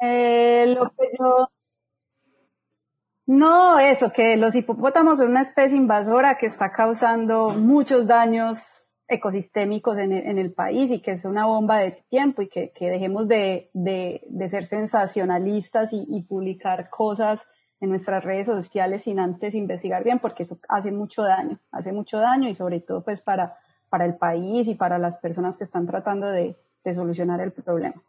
[0.00, 1.50] Eh, lo que yo.
[3.28, 8.58] No, eso, que los hipopótamos son una especie invasora que está causando muchos daños
[9.06, 12.72] ecosistémicos en el, en el, país y que es una bomba de tiempo y que,
[12.80, 17.46] dejemos de, de, de, ser sensacionalistas y, y, publicar cosas
[17.80, 22.20] en nuestras redes sociales sin antes investigar bien, porque eso hace mucho daño, hace mucho
[22.20, 23.58] daño y sobre todo pues para,
[23.90, 28.02] para el país y para las personas que están tratando de, de solucionar el problema.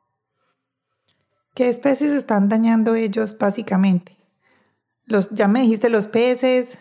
[1.55, 4.18] ¿Qué especies están dañando ellos básicamente?
[5.09, 6.79] Los, ya me dijiste los peces.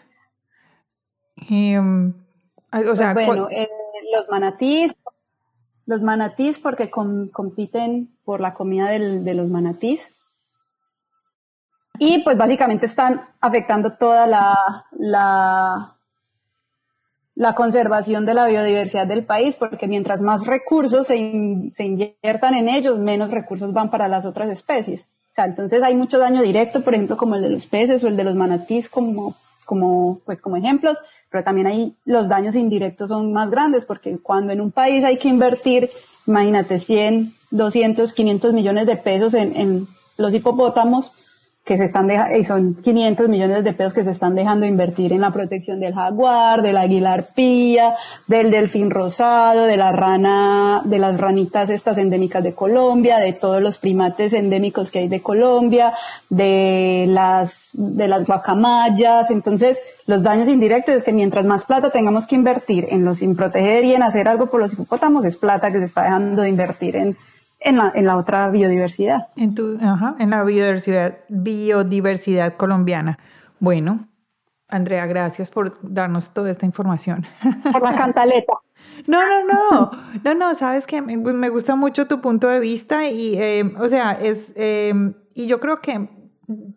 [1.51, 3.69] Eh, o sea, pues bueno, eh,
[4.13, 4.95] los manatís,
[5.87, 10.15] los manatís porque compiten por la comida de los manatís.
[11.99, 15.99] Y pues básicamente están afectando toda la, la,
[17.39, 22.99] la conservación de la biodiversidad del país, porque mientras más recursos se, inviertan en ellos,
[22.99, 25.07] menos recursos van para las otras especies.
[25.45, 28.25] Entonces hay mucho daño directo, por ejemplo, como el de los peces o el de
[28.25, 30.99] los manatís como, como, pues como ejemplos,
[31.31, 35.19] pero también ahí los daños indirectos son más grandes porque cuando en un país hay
[35.19, 35.91] que invertir,
[36.27, 41.13] imagínate, 100, 200, 500 millones de pesos en, en los hipopótamos,
[41.69, 45.13] que se están dejando, y son 500 millones de pesos que se están dejando invertir
[45.13, 47.95] en la protección del jaguar, del águila arpía,
[48.27, 53.61] del delfín rosado, de la rana, de las ranitas estas endémicas de Colombia, de todos
[53.61, 55.93] los primates endémicos que hay de Colombia,
[56.31, 59.31] de las, de las guacamayas.
[59.31, 63.37] Entonces, los daños indirectos es que mientras más plata tengamos que invertir en los, sin
[63.37, 66.49] proteger y en hacer algo por los hipopótamos, es plata que se está dejando de
[66.49, 67.17] invertir en,
[67.61, 69.29] en la, en la otra biodiversidad.
[69.37, 73.19] En, tu, ajá, en la biodiversidad, biodiversidad colombiana.
[73.59, 74.09] Bueno,
[74.69, 77.27] Andrea, gracias por darnos toda esta información.
[77.73, 78.53] Por la cantaleta.
[79.07, 79.91] No, no, no,
[80.23, 84.13] no, no, sabes que me, gusta mucho tu punto de vista y, eh, o sea,
[84.13, 84.93] es, eh,
[85.35, 86.09] y yo creo que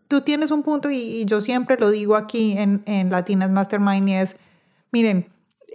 [0.07, 4.09] tú tienes un punto y, y yo siempre lo digo aquí en, en Latinas Mastermind
[4.09, 4.37] y es,
[4.91, 5.27] miren,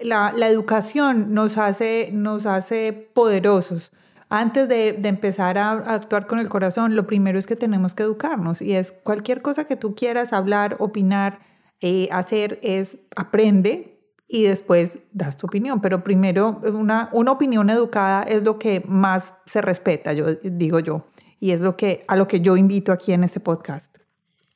[0.03, 3.93] la, la, educación nos hace, nos hace poderosos
[4.29, 8.61] antes de, empezar a actuar con el corazón, lo primero es que tenemos que educarnos
[8.61, 11.39] y es cualquier cosa que tú quieras hablar, opinar,
[11.81, 15.81] eh, hacer, es aprende y después das tu opinión.
[15.81, 21.05] Pero primero, una, una opinión educada es lo que más se respeta, yo digo yo,
[21.39, 23.87] y es lo que, a lo que yo invito aquí en este podcast.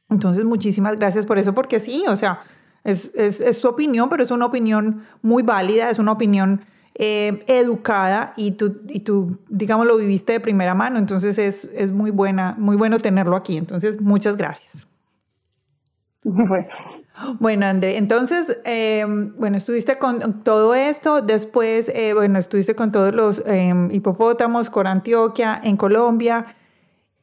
[0.09, 2.41] Entonces, muchísimas gracias por eso, porque sí, o sea,
[2.83, 6.63] es, es, es su opinión, pero es una opinión muy válida, es una opinión
[6.95, 10.99] eh, educada y tú, y tú, digamos, lo viviste de primera mano.
[10.99, 13.57] Entonces es, es muy, buena, muy bueno tenerlo aquí.
[13.57, 14.87] Entonces, muchas gracias.
[16.25, 16.67] Bueno.
[17.39, 19.05] Bueno, André, entonces, eh,
[19.37, 24.87] bueno, estuviste con todo esto, después, eh, bueno, estuviste con todos los eh, hipopótamos, con
[24.87, 26.47] Antioquia, en Colombia,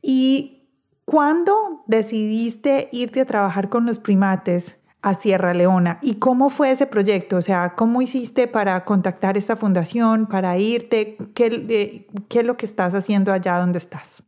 [0.02, 0.70] y
[1.06, 4.78] ¿cuándo decidiste irte a trabajar con los primates?
[5.08, 6.00] A Sierra Leona.
[6.02, 7.38] ¿Y cómo fue ese proyecto?
[7.38, 11.16] O sea, ¿cómo hiciste para contactar esta fundación, para irte?
[11.34, 14.24] ¿Qué, eh, qué es lo que estás haciendo allá donde estás?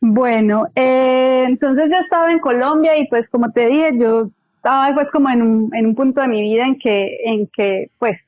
[0.00, 5.08] Bueno, eh, entonces yo estaba en Colombia y pues como te dije, yo estaba pues
[5.10, 8.26] como en un, en un punto de mi vida en que, en que pues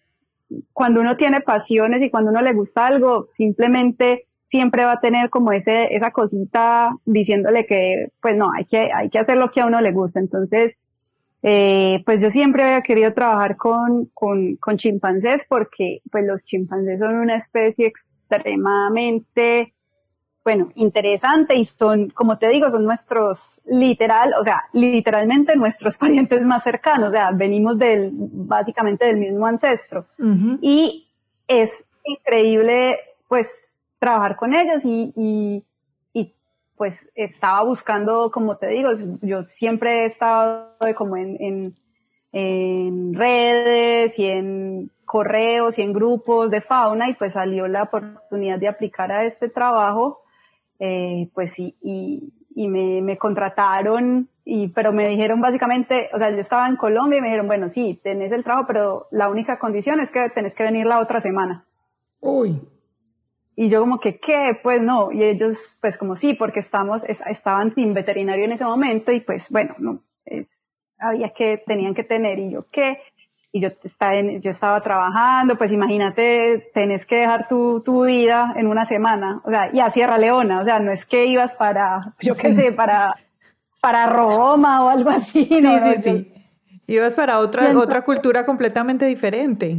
[0.75, 5.31] cuando uno tiene pasiones y cuando uno le gusta algo, simplemente siempre va a tener
[5.31, 9.63] como ese, esa cosita diciéndole que, pues no, hay que, hay que hacer lo que
[9.63, 10.21] a uno le gusta.
[10.21, 10.75] Entonces,
[11.43, 17.01] eh, pues yo siempre había querido trabajar con, con, con, chimpancés porque, pues los chimpancés
[17.01, 19.75] son una especie extremadamente,
[20.45, 26.43] bueno, interesante y son, como te digo, son nuestros literal, o sea, literalmente nuestros parientes
[26.43, 30.07] más cercanos, o sea, venimos del, básicamente del mismo ancestro.
[30.19, 30.59] Uh -huh.
[30.61, 31.09] Y
[31.49, 35.65] es increíble, pues, trabajar con ellos y, y, y,
[36.83, 38.91] pues estaba buscando, como te digo,
[39.21, 41.77] yo siempre he estado como en,
[42.33, 48.59] en, redes y en correos y en grupos de fauna y pues salió la oportunidad
[48.59, 50.23] de aplicar a este trabajo,
[50.81, 56.33] eh, pues y, y, y me, me, contrataron, y, pero me dijeron básicamente, o sea,
[56.33, 59.61] yo estaba en Colombia y me dijeron, bueno, sí, tenés el trabajo, pero la única
[59.61, 61.65] condición es que tenés que venir la otra semana.
[62.19, 62.61] Uy.
[63.55, 64.59] Y yo como que, ¿qué?
[64.63, 65.13] Pues no.
[65.13, 69.21] Y ellos, pues como sí, porque estamos, es, estaban sin veterinario en ese momento y
[69.21, 70.67] pues bueno, no, es,
[70.99, 72.39] había que, tenían que tener.
[72.39, 73.01] Y yo, ¿qué?
[73.53, 78.55] Y yo, estaba, en, yo estaba trabajando, pues imagínate, tenés que dejar tu, tu vida
[78.57, 79.43] en una semana.
[79.45, 82.55] O sea, y a Sierra Leona, o sea, no es que ibas para, yo qué
[82.55, 83.15] sé, para,
[83.83, 85.45] para Roma o algo así.
[85.45, 86.33] Sí, no, sí, sí.
[86.87, 89.77] Ibas para otra, entonces, otra cultura completamente diferente.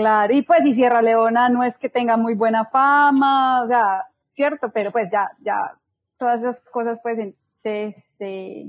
[0.00, 4.06] Claro, y pues y Sierra Leona no es que tenga muy buena fama, o sea,
[4.32, 5.76] cierto, pero pues ya, ya,
[6.16, 7.18] todas esas cosas pues
[7.58, 8.66] se, se,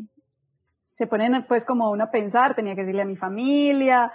[0.94, 4.12] se ponen pues como uno a pensar, tenía que decirle a mi familia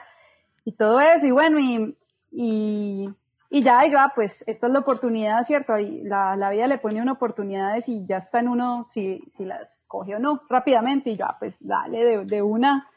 [0.62, 1.96] y todo eso, y bueno, y,
[2.30, 3.08] y,
[3.48, 5.78] y ya, y ya, pues esta es la oportunidad, ¿cierto?
[5.78, 9.46] Y la, la vida le pone una oportunidades y ya está en uno si, si
[9.46, 12.90] las coge o no, rápidamente, y ya, pues dale de una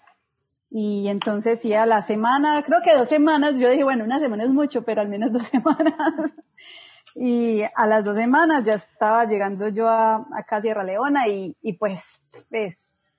[0.72, 4.44] y entonces sí, a la semana, creo que dos semanas, yo dije, bueno, una semana
[4.44, 5.94] es mucho, pero al menos dos semanas.
[7.16, 11.74] y a las dos semanas ya estaba llegando yo a, a Sierra Leona y, y
[11.74, 12.04] pues,
[12.50, 13.18] pues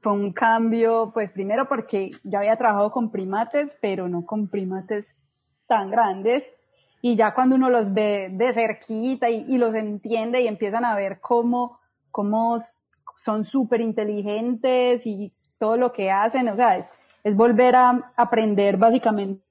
[0.00, 5.18] fue un cambio, pues primero porque yo había trabajado con primates, pero no con primates
[5.66, 6.52] tan grandes.
[7.00, 10.94] Y ya cuando uno los ve de cerquita y, y los entiende y empiezan a
[10.94, 11.80] ver cómo,
[12.10, 12.58] cómo
[13.18, 15.32] son súper inteligentes y
[15.62, 19.44] todo lo que hacen, o sea, es, volver a aprender básicamente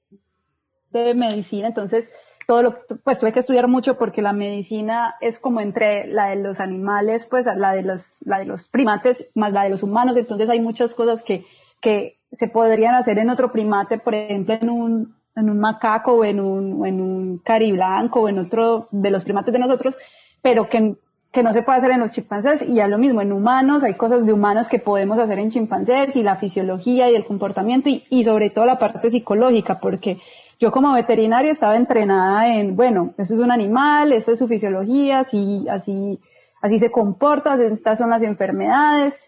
[0.90, 2.10] de medicina, entonces
[2.46, 6.36] todo lo pues tuve que estudiar mucho porque la medicina es como entre la de
[6.36, 10.18] los animales, pues la de los, la de los primates más la de los humanos,
[10.18, 11.46] entonces hay muchas cosas que,
[11.80, 16.24] que se podrían hacer en otro primate, por ejemplo, en un, en un macaco o
[16.26, 19.96] en un, o en un cariblanco o en otro de los primates de nosotros,
[20.42, 20.94] pero que
[21.32, 23.94] que no se puede hacer en los chimpancés y ya lo mismo, en humanos hay
[23.94, 28.04] cosas de humanos que podemos hacer en chimpancés y la fisiología y el comportamiento y,
[28.10, 30.18] y sobre todo la parte psicológica, porque
[30.60, 35.20] yo como veterinario estaba entrenada en, bueno, eso es un animal, esta es su fisiología,
[35.20, 36.20] así, así,
[36.60, 39.18] así se comporta, estas son las enfermedades,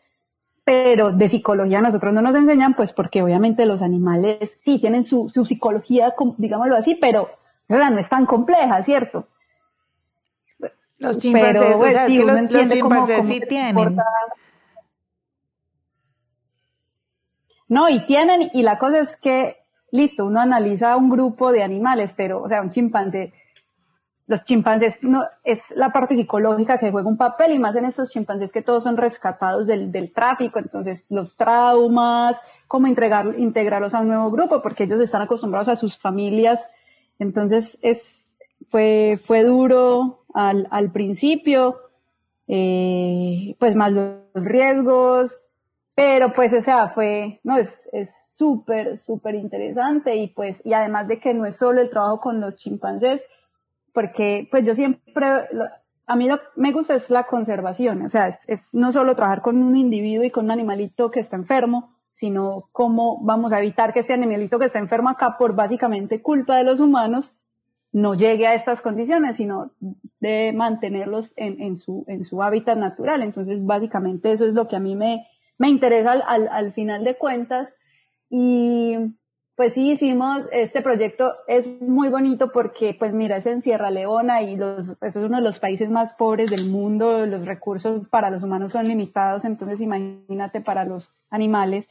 [0.62, 5.30] pero de psicología nosotros no nos enseñan, pues porque obviamente los animales sí tienen su,
[5.32, 7.30] su psicología, digámoslo así, pero
[7.68, 9.26] o sea, no es tan compleja, ¿cierto?
[11.04, 13.96] Los chimpancés, o sea, es que los, chimpancés sí tienen.
[17.68, 19.56] No, y tienen, y la cosa es que,
[19.90, 23.32] listo, uno analiza un grupo de animales, pero, o sea, un chimpancé,
[24.26, 28.10] los chimpancés, no, es la parte psicológica que juega un papel, y más en estos
[28.10, 32.36] chimpancés que todos son rescatados del, del tráfico, entonces los traumas,
[32.68, 36.68] cómo integrar, integrarlos a un nuevo grupo, porque ellos están acostumbrados a sus familias,
[37.18, 38.30] entonces es,
[38.70, 41.80] fue, fue duro, al, al principio,
[42.46, 45.38] eh, pues más los riesgos,
[45.94, 47.88] pero pues, o sea, fue, no, es
[48.36, 52.40] súper, súper interesante y pues, y además de que no es solo el trabajo con
[52.40, 53.22] los chimpancés,
[53.92, 55.26] porque pues yo siempre,
[56.06, 59.42] a mí lo me gusta es la conservación, o sea, es, es no solo trabajar
[59.42, 63.92] con un individuo y con un animalito que está enfermo, sino cómo vamos a evitar
[63.92, 67.32] que este animalito que está enfermo acá por básicamente culpa de los humanos,
[67.94, 69.70] no llegue a estas condiciones, sino
[70.18, 72.04] de mantenerlos en, su,
[72.42, 73.22] hábitat natural.
[73.22, 75.28] Entonces, básicamente eso es lo que a mí me,
[75.58, 77.72] me interesa al, al, final de cuentas.
[78.28, 78.96] Y
[79.54, 84.42] pues sí, hicimos este proyecto, es muy bonito porque, pues mira, es en Sierra Leona
[84.42, 88.42] y los, es uno de los países más pobres del mundo, los recursos para los
[88.42, 91.88] humanos son limitados, entonces imagínate para los animales.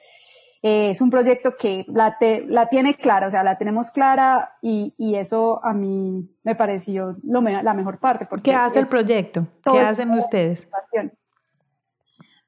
[0.66, 4.94] Eh, es un proyecto que la, la tiene clara, o sea, la tenemos clara y,
[4.98, 8.26] y eso a mí me pareció lo la mejor parte.
[8.26, 9.46] Porque ¿Qué hace el proyecto?
[9.62, 10.70] ¿Qué hacen ustedes?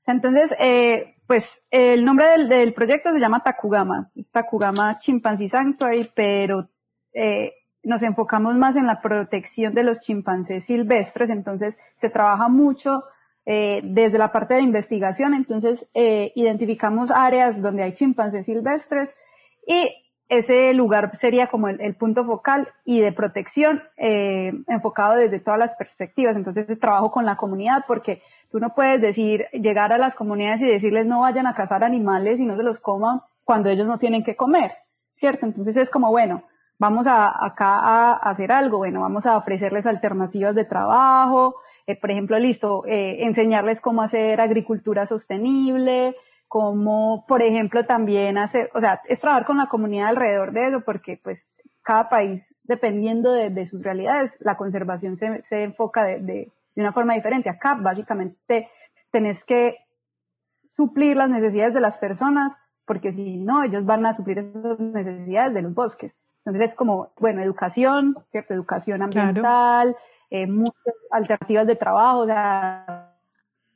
[0.07, 6.09] Entonces, eh, pues el nombre del, del, proyecto se llama Takugama, es Takugama Chimpanzee Sanctuary,
[6.15, 6.69] pero
[7.11, 7.53] eh,
[7.83, 13.03] nos enfocamos más en la protección de los chimpancés silvestres, entonces se trabaja mucho
[13.45, 19.13] eh, desde la parte de investigación, entonces eh, identificamos áreas donde hay chimpancés silvestres
[19.67, 19.89] y
[20.27, 25.75] ese lugar sería como el, punto focal y de protección eh, enfocado desde todas las
[25.75, 26.35] perspectivas.
[26.35, 30.65] Entonces trabajo con la comunidad porque tú no puedes decir, llegar a las comunidades y
[30.65, 34.23] decirles no vayan a cazar animales y no se los coman cuando ellos no tienen
[34.23, 34.71] que comer,
[35.15, 35.45] ¿cierto?
[35.45, 36.43] Entonces es como, bueno,
[36.79, 41.57] vamos a, acá a hacer algo, bueno, vamos a ofrecerles alternativas de trabajo,
[41.87, 46.15] eh, por ejemplo, listo, eh, enseñarles cómo hacer agricultura sostenible,
[46.47, 50.81] cómo, por ejemplo, también hacer, o sea, es trabajar con la comunidad alrededor de eso,
[50.81, 51.47] porque pues
[51.83, 56.81] cada país, dependiendo de, de sus realidades, la conservación se, se enfoca de, de, de,
[56.81, 57.49] una forma diferente.
[57.49, 58.69] Acá, básicamente,
[59.11, 59.77] tenés que
[60.67, 62.53] suplir las necesidades de las personas,
[62.85, 66.13] porque si no, ellos van a suplir esas necesidades de los bosques.
[66.45, 68.53] Entonces es como, bueno, educación, ¿cierto?
[68.53, 69.95] Educación ambiental,
[70.29, 73.15] eh, muchas alternativas de trabajo, o sea,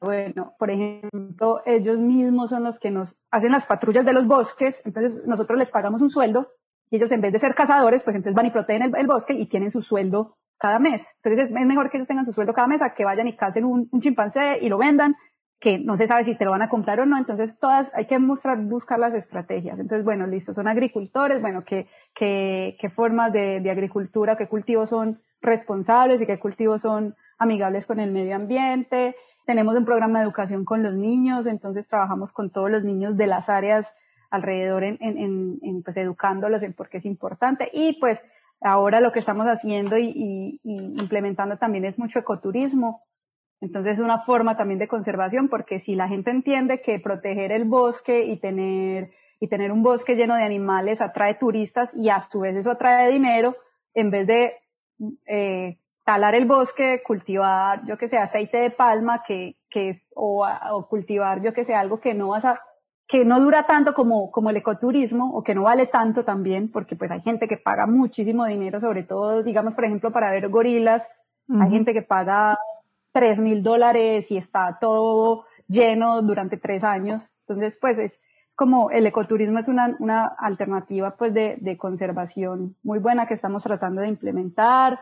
[0.02, 4.82] bueno, por ejemplo, ellos mismos son los que nos hacen las patrullas de los bosques,
[4.86, 6.54] entonces nosotros les pagamos un sueldo
[6.90, 9.46] y ellos en vez de ser cazadores, pues entonces van y protegen el, bosque y
[9.46, 11.08] tienen su sueldo cada mes.
[11.18, 13.66] Entonces es, mejor que ellos tengan su sueldo cada mes a que vayan y casen
[13.66, 15.16] un, chimpancé y lo vendan,
[15.60, 17.18] que no se sabe si te lo van a comprar o no.
[17.18, 19.78] Entonces todas hay que buscar las estrategias.
[19.80, 24.90] Entonces, bueno, listo, son agricultores, bueno, qué, qué, qué formas de, de agricultura, qué cultivos
[24.90, 29.16] son responsables y qué cultivos son amigables con el medio ambiente.
[29.46, 33.28] Tenemos un programa de educación con los niños, entonces trabajamos con todos los niños de
[33.28, 33.96] las áreas
[34.30, 37.70] alrededor en, pues educándolos en por qué es importante.
[37.74, 38.24] Y pues
[38.62, 40.62] ahora lo que estamos haciendo y, y
[41.02, 43.04] implementando también es mucho ecoturismo.
[43.62, 47.66] Entonces es una forma también de conservación porque si la gente entiende que proteger el
[47.66, 52.42] bosque y tener, y tener un bosque lleno de animales atrae turistas y a su
[52.42, 53.58] vez eso atrae dinero,
[53.94, 54.54] en vez de
[55.26, 60.48] eh, talar el bosque, cultivar, yo que sé, aceite de palma, que, que es, o,
[60.72, 62.62] o, cultivar, yo que sé, algo que no vas a,
[63.08, 66.96] que no dura tanto como, como el ecoturismo, o que no vale tanto también, porque
[66.96, 71.10] pues hay gente que paga muchísimo dinero, sobre todo, digamos, por ejemplo, para ver gorilas,
[71.50, 72.60] hay gente que paga
[73.12, 77.28] tres mil dólares y está todo lleno durante tres años.
[77.48, 78.20] Entonces, pues es,
[78.60, 83.64] como el ecoturismo es una, una alternativa pues de, de, conservación muy buena que estamos
[83.64, 85.00] tratando de implementar.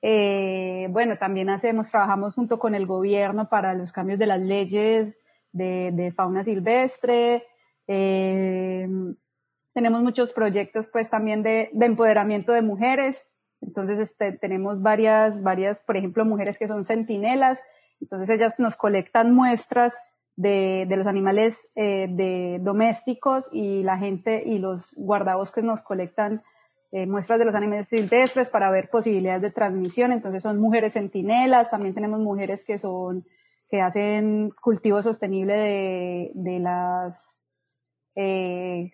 [0.00, 5.18] Eh, bueno, también hacemos, trabajamos junto con el gobierno para los cambios de las leyes
[5.50, 7.42] de, de fauna silvestre.
[7.88, 8.88] Eh,
[9.72, 13.26] tenemos muchos proyectos pues también de, de empoderamiento de mujeres.
[13.60, 17.60] Entonces este, tenemos varias, varias, por ejemplo, mujeres que son centinelas
[18.00, 19.98] Entonces ellas nos colectan muestras
[20.36, 26.42] de, de los animales eh, de domésticos y la gente y los guardabosques nos colectan
[26.92, 30.12] eh, muestras de los animales silvestres para ver posibilidades de transmisión.
[30.12, 33.26] Entonces son mujeres centinelas, también tenemos mujeres que son
[33.68, 37.40] que hacen cultivo sostenible de, de las
[38.14, 38.92] eh,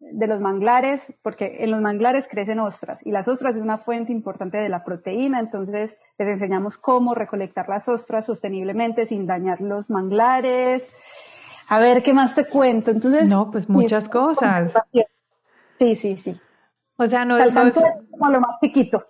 [0.00, 4.12] de los manglares, porque en los manglares crecen ostras y las ostras es una fuente
[4.12, 9.90] importante de la proteína, entonces les enseñamos cómo recolectar las ostras sosteniblemente sin dañar los
[9.90, 10.88] manglares.
[11.68, 12.90] A ver, ¿qué más te cuento?
[12.90, 14.74] Entonces, no, pues muchas cosas.
[15.76, 16.40] Sí, sí, sí.
[16.96, 17.54] O sea, no, es
[18.10, 19.06] como lo más chiquito.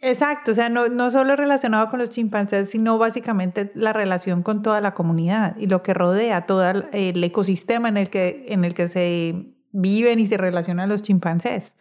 [0.00, 4.62] Exacto, o sea, no, no solo relacionado con los chimpancés, sino básicamente la relación con
[4.62, 8.74] toda la comunidad y lo que rodea todo el ecosistema en el que, en el
[8.74, 11.74] que se viven y se relacionan los chimpancés.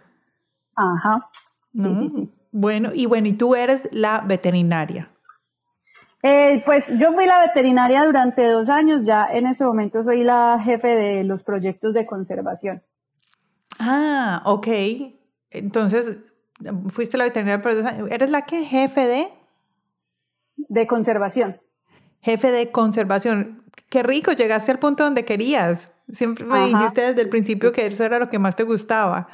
[0.75, 1.29] Ajá.
[1.73, 2.29] Sí, sí, sí.
[2.51, 5.09] Bueno, y bueno, y tú eres la veterinaria.
[6.23, 10.59] Eh, pues yo fui la veterinaria durante dos años, ya en ese momento soy la
[10.59, 12.83] jefe de los proyectos de conservación.
[13.79, 14.67] Ah, ok.
[15.49, 16.19] Entonces,
[16.89, 18.09] fuiste la veterinaria por dos años.
[18.11, 19.27] ¿Eres la que jefe de?
[20.55, 21.59] De conservación.
[22.21, 23.60] Jefe de conservación.
[23.89, 25.91] Qué rico, llegaste al punto donde querías.
[26.11, 29.27] Siempre me dijiste desde el principio que eso era lo que más te gustaba.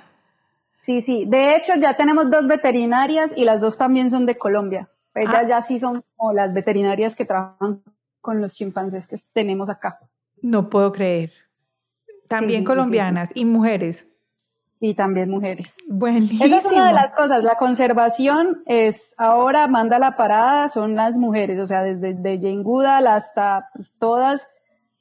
[0.80, 1.26] Sí, sí.
[1.28, 4.90] De hecho, ya tenemos dos veterinarias y las dos también son de Colombia.
[5.14, 5.48] Ellas ah.
[5.48, 7.84] ya sí son como las veterinarias que trabajan
[8.22, 10.00] con los chimpancés que tenemos acá.
[10.42, 11.32] No puedo creer.
[12.28, 14.06] También colombianas y mujeres.
[14.80, 15.76] Y también mujeres.
[15.88, 16.46] Buenísimo.
[16.46, 17.44] Esa es una de las cosas.
[17.44, 22.64] La conservación es ahora manda la parada, son las mujeres, o sea, desde de Jane
[22.64, 24.48] Goodall hasta todas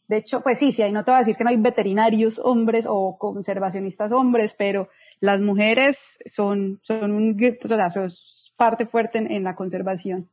[0.09, 2.39] de hecho, pues sí, sí, ahí no te voy a decir que no hay veterinarios
[2.39, 4.89] hombres o conservacionistas hombres, pero
[5.21, 8.09] las mujeres son, son un, o sea, son
[8.57, 10.31] parte fuerte en, la conservación.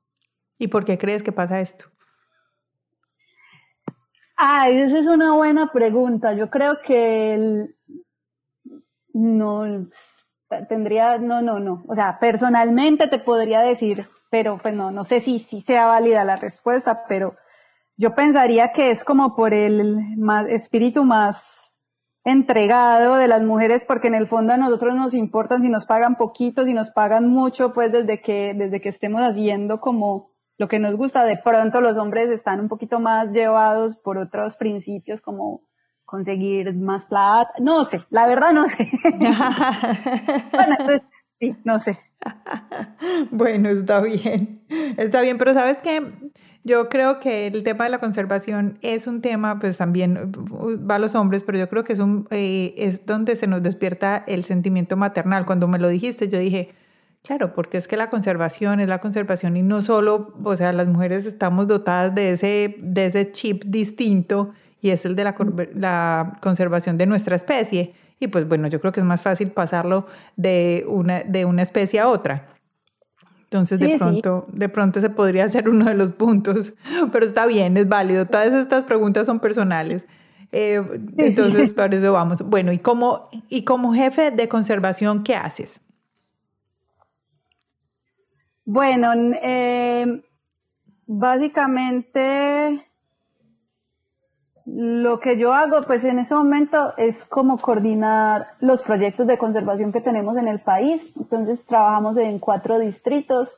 [0.60, 1.86] ¿Y por qué crees que pasa esto?
[4.38, 6.34] Ah, esa es una buena pregunta.
[6.34, 7.68] Yo creo que
[9.14, 9.88] no
[10.68, 11.84] tendría, no, no, no.
[11.88, 16.24] O sea, personalmente te podría decir, pero pues no, no sé si, si sea válida
[16.24, 17.36] la respuesta, pero
[17.98, 21.76] yo pensaría que es como por el más, espíritu más
[22.26, 26.16] entregado de las mujeres, porque en el fondo a nosotros nos importan si nos pagan
[26.16, 30.80] poquito, si nos pagan mucho, pues desde que, desde que estemos haciendo como lo que
[30.80, 35.62] nos gusta, de pronto los hombres están un poquito más llevados por otros principios como
[36.14, 38.88] conseguir más plata, no sé, la verdad no sé.
[40.52, 41.02] bueno, pues,
[41.40, 42.00] sí, no sé.
[43.32, 44.62] Bueno, está bien,
[44.98, 46.04] está bien, pero sabes que
[46.64, 50.96] yo creo que el tema de la conservación es un tema, pues también uh, va
[50.96, 54.24] a los hombres, pero yo creo que es, un, eh, es donde se nos despierta
[54.28, 55.48] el sentimiento maternal.
[55.48, 56.76] Cuando me lo dijiste, yo dije,
[57.24, 60.88] claro, porque es que la conservación es la conservación y no solo, o sea, las
[60.88, 64.54] mujeres estamos dotadas de ese, de ese chip distinto
[64.84, 65.34] y es el de la,
[65.74, 67.94] la conservación de nuestra especie.
[68.20, 72.02] Y pues bueno, yo creo que es más fácil pasarlo de una, de una especie
[72.02, 72.50] a otra.
[73.44, 76.76] Entonces, de pronto, de pronto se podría ser uno de los puntos,
[77.14, 78.26] pero está bien, es válido.
[78.26, 80.06] Todas estas preguntas son personales.
[80.52, 80.84] Eh,
[81.18, 82.42] entonces, para eso vamos.
[82.42, 85.80] Bueno, ¿y como, y como jefe de conservación, qué haces?
[88.66, 90.24] Bueno, eh,
[91.06, 92.86] básicamente
[94.66, 99.92] lo que yo hago, pues en ese momento es como coordinar los proyectos de conservación
[99.92, 101.02] que tenemos en el país.
[101.18, 103.50] Entonces trabajamos en cuatro distritos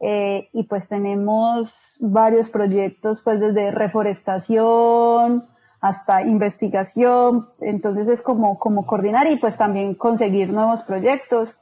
[0.00, 5.46] eh, y pues tenemos varios proyectos, pues desde reforestación
[5.80, 7.48] hasta investigación.
[7.60, 11.56] Entonces es como, como coordinar y pues también conseguir nuevos proyectos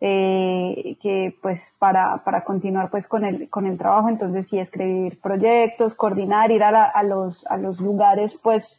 [0.00, 5.20] eh, que pues para, para continuar pues con el, con el trabajo, entonces sí escribir
[5.20, 8.78] proyectos, coordinar, ir a, a, los, a los lugares pues,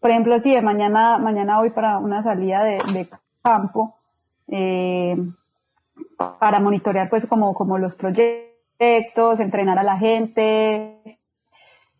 [0.00, 3.08] por ejemplo, si de mañana, mañana voy para una salida de,
[3.42, 3.94] campo,
[4.48, 5.16] eh,
[6.38, 11.18] para monitorear pues como, como los proyectos, entrenar a la gente,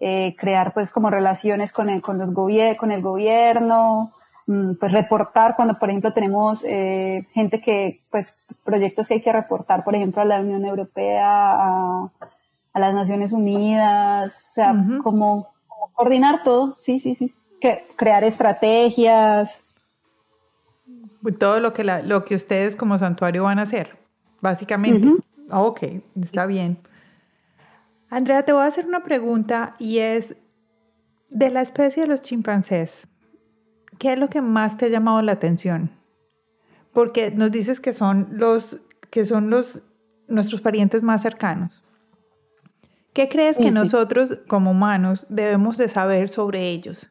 [0.01, 2.35] eh, crear pues como relaciones con el, con los
[2.79, 4.13] con el gobierno,
[4.47, 9.85] pues reportar cuando por ejemplo tenemos eh, gente que pues proyectos que hay que reportar
[9.85, 12.11] por ejemplo a la Unión Europea a,
[12.75, 15.49] las Naciones Unidas o sea como,
[15.95, 19.63] coordinar todo sí sí sí que crear estrategias.
[21.39, 23.97] Todo lo que la, lo que ustedes como santuario van a hacer
[24.43, 25.09] básicamente.
[25.51, 25.85] Ok
[26.21, 26.77] está bien.
[28.11, 30.37] Andrea te voy a hacer una pregunta y es
[31.31, 33.09] de la especie de los chimpancés
[33.99, 35.91] ¿qué es lo que más te ha llamado la atención?
[36.93, 38.81] Porque nos dices que son los
[39.11, 39.83] que son los
[40.29, 41.83] nuestros parientes más cercanos.
[43.13, 47.11] ¿Qué crees que nosotros como humanos debemos de saber sobre ellos?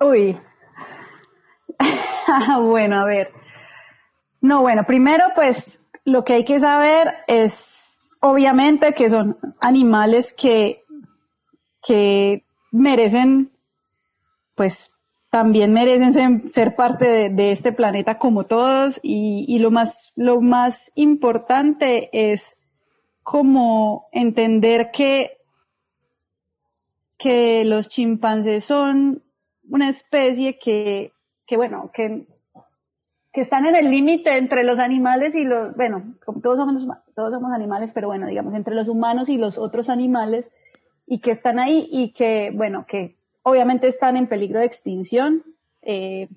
[0.00, 0.38] Uy.
[2.62, 3.32] bueno, a ver.
[4.40, 10.84] No, bueno, primero pues lo que hay que saber es obviamente que son animales que,
[11.82, 13.50] que merecen
[14.56, 14.90] pues
[15.30, 18.98] también merecen ser, parte de, este planeta como todos.
[19.02, 22.56] Y, lo, más, lo más importante es
[23.22, 25.38] como entender que,
[27.18, 29.22] que los chimpancés son
[29.68, 31.12] una especie que,
[31.46, 32.26] que bueno, que,
[33.32, 37.52] que están en el límite entre los animales y los, bueno, todos somos, todos somos
[37.52, 40.50] animales, pero bueno, digamos, entre los humanos y los otros animales,
[41.06, 43.16] y que están ahí y que, bueno, que
[43.48, 45.44] obviamente están en peligro de extinción.
[45.80, 46.28] Eh,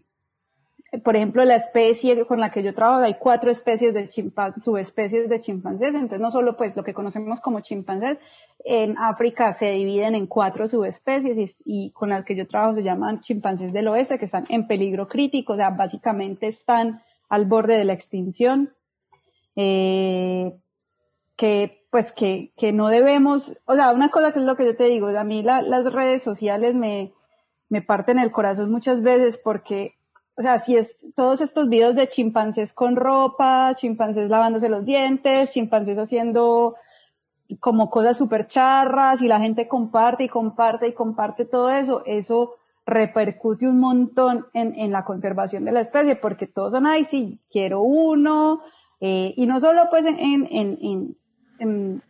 [1.04, 5.28] por ejemplo, la especie con la que yo trabajo, hay cuatro especies de chimpancés, subespecies
[5.28, 8.20] de chimpancés, entonces no solo pues lo que conocemos como chimpancés,
[8.64, 13.22] en África se dividen en cuatro subespecies y, con las que yo trabajo se llaman
[13.22, 17.86] chimpancés del oeste, que están en peligro crítico, o sea, básicamente están al borde de
[17.86, 18.72] la extinción,
[19.56, 20.54] eh,
[21.40, 24.76] que pues que, que, no debemos, o sea, una cosa que es lo que yo
[24.76, 27.14] te digo, a mí las redes sociales me,
[27.70, 29.96] me parten el corazón muchas veces porque,
[30.36, 35.52] o sea, si es todos estos videos de chimpancés con ropa, chimpancés lavándose los dientes,
[35.52, 36.76] chimpancés haciendo
[37.62, 42.56] como cosas súper charras y la gente comparte y comparte y comparte todo eso, eso
[42.86, 47.40] repercute un montón en, en la conservación de la especie porque todos son, ay, sí,
[47.50, 48.62] quiero uno,
[49.02, 51.18] eh, y no solo pues en, en, en,
[51.60, 52.02] en,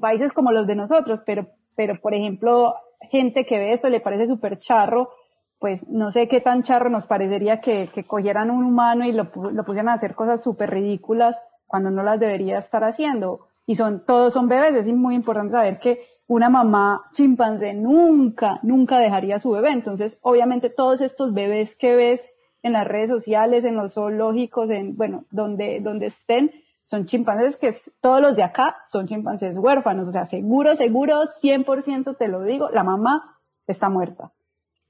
[0.00, 2.74] países como los de nosotros, pero, pero por ejemplo,
[3.10, 5.10] gente que ve esto le parece súper charro,
[5.58, 9.30] pues no sé qué tan charro nos parecería que, que cogieran un humano y lo,
[9.52, 13.46] lo pusieran a hacer cosas súper ridículas cuando no las debería estar haciendo.
[13.66, 18.98] Y son, todos son bebés, es muy importante saber que una mamá chimpancé nunca, nunca
[18.98, 19.70] dejaría a su bebé.
[19.70, 22.30] Entonces, obviamente todos estos bebés que ves
[22.62, 26.52] en las redes sociales, en los zoológicos, en, bueno, donde, donde estén,
[26.90, 32.16] son chimpancés que todos los de acá son chimpancés huérfanos, o sea, seguro, seguro, 100%
[32.16, 33.38] te lo digo, la mamá
[33.68, 34.32] está muerta.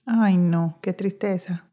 [0.07, 1.67] Ay, no, qué tristeza.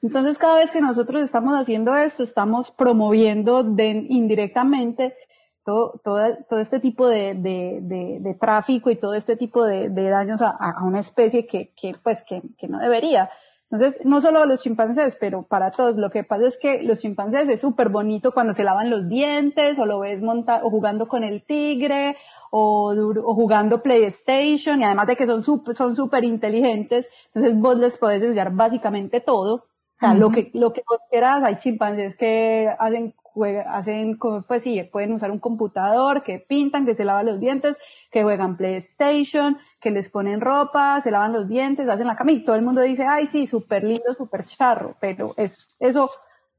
[0.00, 5.16] Entonces, cada vez que nosotros estamos haciendo esto, estamos promoviendo indirectamente
[5.64, 10.84] todo, todo, este tipo de, de, tráfico y todo este tipo de, daños a, a,
[10.84, 13.28] una especie que, que pues, que, que no debería.
[13.72, 15.96] Entonces, no solo los chimpancés, pero para todos.
[15.96, 19.78] Lo que pasa es que los chimpancés es súper bonito cuando se lavan los dientes,
[19.78, 22.18] o lo ves montar, o jugando con el tigre,
[22.50, 27.78] o, o jugando PlayStation, y además de que son súper son super inteligentes, entonces vos
[27.78, 29.54] les podés enseñar básicamente todo.
[29.54, 34.62] O sea, lo que, lo que vos quieras, hay chimpancés que hacen juega, hacen, pues
[34.62, 37.76] sí, pueden usar un computador, que pintan, que se lavan los dientes,
[38.10, 42.44] que juegan PlayStation, que les ponen ropa, se lavan los dientes, hacen la cama y
[42.44, 46.10] todo el mundo dice, ay, sí, súper lindo, súper charro, pero eso, eso, o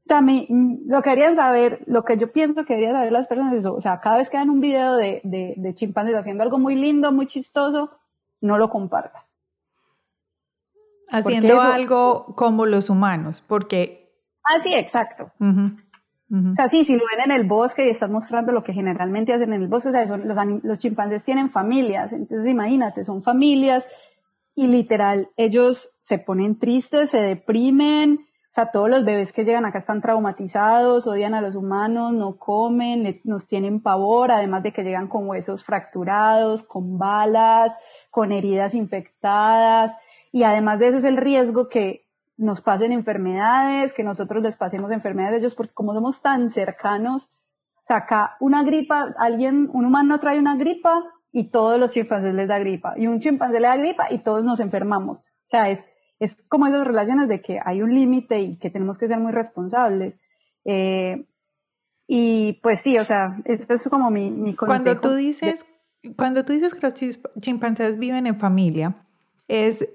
[0.06, 0.46] sea, mí,
[0.86, 3.74] lo que querían saber, lo que yo pienso que deberían saber las personas es eso,
[3.74, 6.74] o sea, cada vez que ven un video de, de, de chimpancés haciendo algo muy
[6.74, 7.90] lindo, muy chistoso,
[8.40, 9.22] no lo compartan.
[11.08, 14.12] Haciendo algo como los humanos, porque...
[14.44, 15.30] Ah, sí, exacto.
[16.34, 19.32] O sea, sí, si lo ven en el bosque y están mostrando lo que generalmente
[19.32, 23.86] hacen en el bosque, o sea, los, los chimpancés tienen familias, entonces imagínate, son familias
[24.54, 29.64] y literal, ellos se ponen tristes, se deprimen, o sea, todos los bebés que llegan
[29.64, 34.84] acá están traumatizados, odian a los humanos, no comen, nos tienen pavor, además de que
[34.84, 37.76] llegan con huesos fracturados, con balas,
[38.10, 39.96] con heridas infectadas,
[40.30, 42.03] y además de eso es el riesgo que
[42.36, 47.28] nos pasen enfermedades, que nosotros les pasemos enfermedades a ellos, porque como somos tan cercanos,
[47.76, 52.34] o sea, acá una gripa, alguien, un humano trae una gripa y todos los chimpancés
[52.34, 55.18] les da gripa, y un chimpancé le da gripa y todos nos enfermamos.
[55.18, 55.86] O sea, es,
[56.18, 59.32] es como esas relaciones de que hay un límite y que tenemos que ser muy
[59.32, 60.18] responsables.
[60.64, 61.26] Eh,
[62.06, 65.64] y pues sí, o sea, este es como mi, mi Cuando tú dices,
[66.16, 66.94] cuando tú dices que los
[67.40, 68.96] chimpancés viven en familia,
[69.48, 69.88] es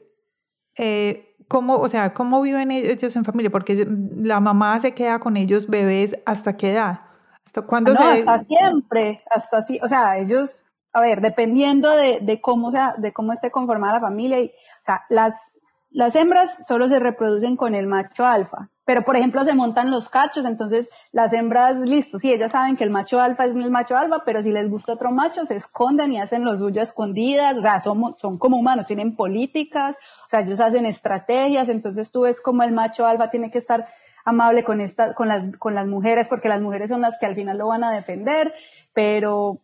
[0.77, 3.49] eh, ¿Cómo, o sea, cómo viven ellos en familia?
[3.49, 3.85] Porque
[4.15, 7.01] la mamá se queda con ellos bebés hasta qué edad?
[7.43, 12.39] ¿Hasta cuándo no, hasta siempre, hasta así, o sea, ellos, a ver, dependiendo de, de
[12.39, 15.51] cómo sea, de cómo esté conformada la familia, y, o sea, las,
[15.89, 20.09] las hembras solo se reproducen con el macho alfa, pero por ejemplo se montan los
[20.09, 23.95] cachos, entonces las hembras, listo, sí, ellas saben que el macho alfa es el macho
[23.95, 27.61] alfa, pero si les gusta otro macho, se esconden y hacen lo suyo escondidas, o
[27.61, 32.41] sea, somos, son como humanos, tienen políticas, o sea, ellos hacen estrategias, entonces tú ves
[32.41, 33.85] como el macho alfa tiene que estar
[34.25, 37.35] amable con esta, con las, con las mujeres, porque las mujeres son las que al
[37.35, 38.55] final lo van a defender,
[38.91, 39.61] pero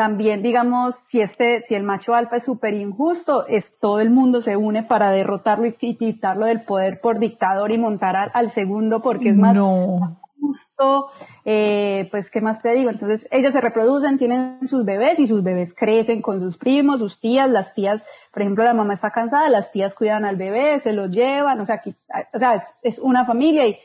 [0.00, 4.40] también, digamos, si este, si el macho alfa es súper injusto, es todo el mundo
[4.40, 9.28] se une para derrotarlo y quitarlo del poder por dictador y montar al, segundo porque
[9.28, 11.10] es más justo.
[11.44, 12.88] Eh, pues, ¿qué más te digo?
[12.88, 17.20] Entonces, ellos se reproducen, tienen sus bebés y sus bebés crecen con sus primos, sus
[17.20, 20.94] tías, las tías, por ejemplo, la mamá está cansada, las tías cuidan al bebé, se
[20.94, 21.94] lo llevan, o sea, aquí,
[22.32, 23.78] o sea, es, es una familia y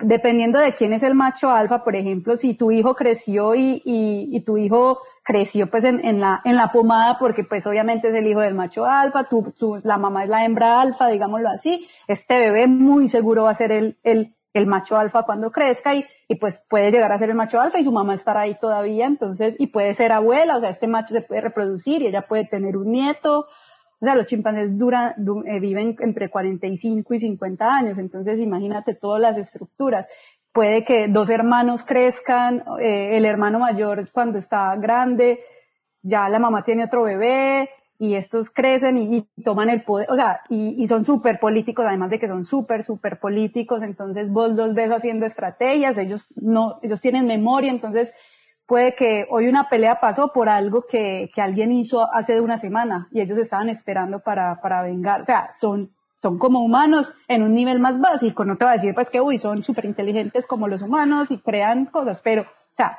[0.00, 4.28] dependiendo de quién es el macho alfa, por ejemplo, si tu hijo creció y, y,
[4.30, 8.14] y tu hijo creció pues en, en, la, en la pomada porque pues obviamente es
[8.14, 11.88] el hijo del macho alfa, tu, tu, la mamá es la hembra alfa, digámoslo así,
[12.06, 16.04] este bebé muy seguro va a ser el, el, el macho alfa cuando crezca y,
[16.28, 19.06] y pues puede llegar a ser el macho alfa y su mamá estará ahí todavía,
[19.06, 22.44] entonces, y puede ser abuela, o sea, este macho se puede reproducir y ella puede
[22.44, 23.46] tener un nieto,
[24.00, 25.14] o sea, los chimpancés duran,
[25.46, 30.06] eh, viven entre 45 y 50 años, entonces imagínate todas las estructuras.
[30.52, 35.40] Puede que dos hermanos crezcan, eh, el hermano mayor cuando está grande,
[36.02, 40.42] ya la mamá tiene otro bebé, y estos crecen y, toman el poder, o sea,
[40.48, 44.72] y, y son súper políticos, además de que son súper, súper políticos, entonces vos los
[44.74, 48.14] ves haciendo estrategias, ellos no, ellos tienen memoria, entonces
[48.68, 52.58] puede que hoy una pelea pasó por algo que, que alguien hizo hace de una
[52.58, 55.22] semana y ellos estaban esperando para, para vengar.
[55.22, 58.44] O sea, son, son como humanos en un nivel más básico.
[58.44, 61.38] No te voy a decir pues que, uy, son súper inteligentes como los humanos y
[61.38, 62.98] crean cosas, pero, o sea,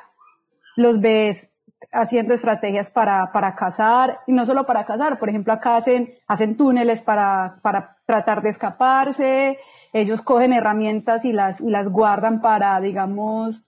[0.74, 1.48] los ves
[1.92, 6.56] haciendo estrategias para, para cazar, y no solo para cazar, por ejemplo, acá hacen, hacen
[6.56, 9.58] túneles para, para tratar de escaparse,
[9.92, 13.64] ellos cogen herramientas y las, y las guardan para, digamos,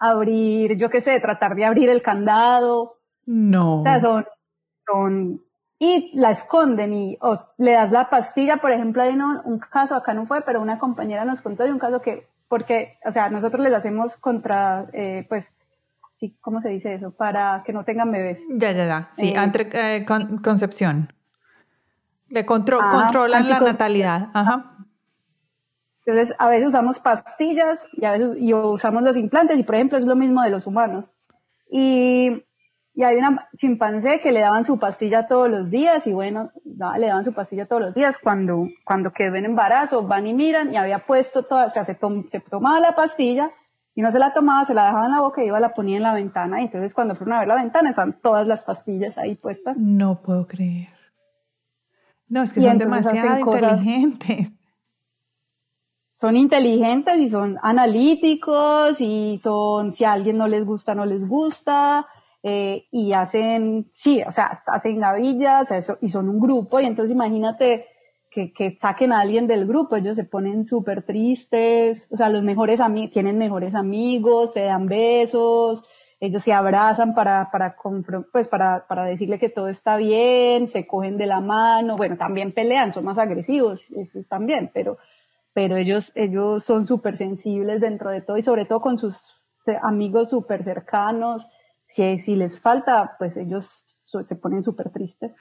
[0.00, 2.98] abrir, yo qué sé, tratar de abrir el candado.
[3.26, 3.82] No.
[3.82, 4.26] O sea, son,
[4.86, 5.42] son,
[5.78, 9.94] y la esconden y o le das la pastilla, por ejemplo, hay un, un caso,
[9.94, 13.30] acá no fue, pero una compañera nos contó de un caso que, porque, o sea,
[13.30, 15.52] nosotros les hacemos contra, eh, pues,
[16.40, 17.12] ¿cómo se dice eso?
[17.12, 18.44] Para que no tengan bebés.
[18.50, 19.10] Ya, ya, ya.
[19.12, 21.12] Sí, entre, eh, eh, con, concepción.
[22.28, 24.30] Le contro ah, controlan la natalidad.
[24.34, 24.72] Ajá.
[26.10, 29.98] Entonces, a veces usamos pastillas y a veces y usamos los implantes y, por ejemplo,
[29.98, 31.06] es lo mismo de los humanos.
[31.70, 32.44] Y,
[32.94, 37.06] y hay una chimpancé que le daban su pastilla todos los días y bueno, le
[37.06, 38.18] daban su pastilla todos los días.
[38.18, 41.98] Cuando, cuando quedó en embarazo, van y miran y había puesto toda, o sea, se,
[42.28, 43.52] se tomaba la pastilla
[43.94, 45.96] y no se la tomaba, se la dejaba en la boca y iba, la ponía
[45.96, 46.60] en la ventana.
[46.60, 49.76] Y entonces cuando fueron a ver la ventana, están todas las pastillas ahí puestas.
[49.76, 50.88] No puedo creer.
[52.28, 54.52] No, es que son demasiado inteligentes
[56.20, 61.26] son inteligentes y son analíticos y son, si a alguien no les gusta, no les
[61.26, 62.06] gusta,
[62.42, 67.14] eh, y hacen, sí, o sea, hacen gavillas eso, y son un grupo, y entonces
[67.14, 67.86] imagínate
[68.30, 72.42] que, que saquen a alguien del grupo, ellos se ponen súper tristes, o sea, los
[72.42, 75.82] mejores amigos, tienen mejores amigos, se dan besos,
[76.20, 77.76] ellos se abrazan para, para,
[78.30, 82.52] pues para, para decirle que todo está bien, se cogen de la mano, bueno, también
[82.52, 84.98] pelean, son más agresivos, eso también, pero,
[85.52, 89.18] pero ellos, ellos son súper sensibles dentro de todo y sobre todo con sus
[89.82, 91.46] amigos súper cercanos.
[91.88, 93.84] Si, si les falta, pues ellos
[94.24, 95.34] se ponen súper tristes.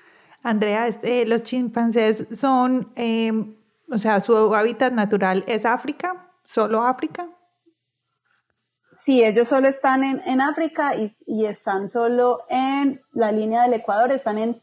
[0.43, 3.55] Andrea, este, los chimpancés son, em,
[3.91, 7.29] o sea, su hábitat natural es África, solo África.
[9.09, 13.73] Sí, ellos solo están en, en África y, y, están solo en la línea del
[13.73, 14.61] Ecuador, están en,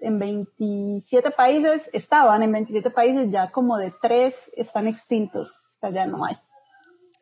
[0.00, 5.90] en, 27 países, estaban en 27 países, ya como de tres están extintos, o sea,
[5.90, 6.36] ya no hay.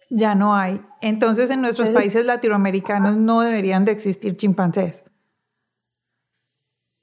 [0.09, 0.81] Ya no hay.
[1.03, 5.05] Entonces en nuestros países latinoamericanos no deberían de existir chimpancés.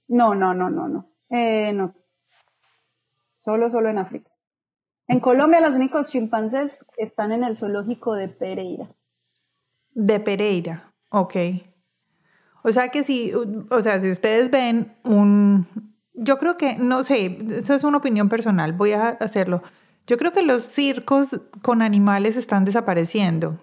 [0.07, 1.07] No, no, no, no, no.
[1.30, 1.93] Eh, no.
[3.38, 4.32] Solo, solo en África.
[5.07, 8.89] En Colombia los únicos chimpancés están en el zoológico de Pereira.
[9.93, 11.35] De Pereira, ok.
[12.63, 15.67] O sea que si, o sea, si ustedes ven un,
[16.13, 19.63] yo creo que, no sé, esa es una opinión personal, voy a hacerlo.
[20.07, 23.61] Yo creo que los circos con animales están desapareciendo.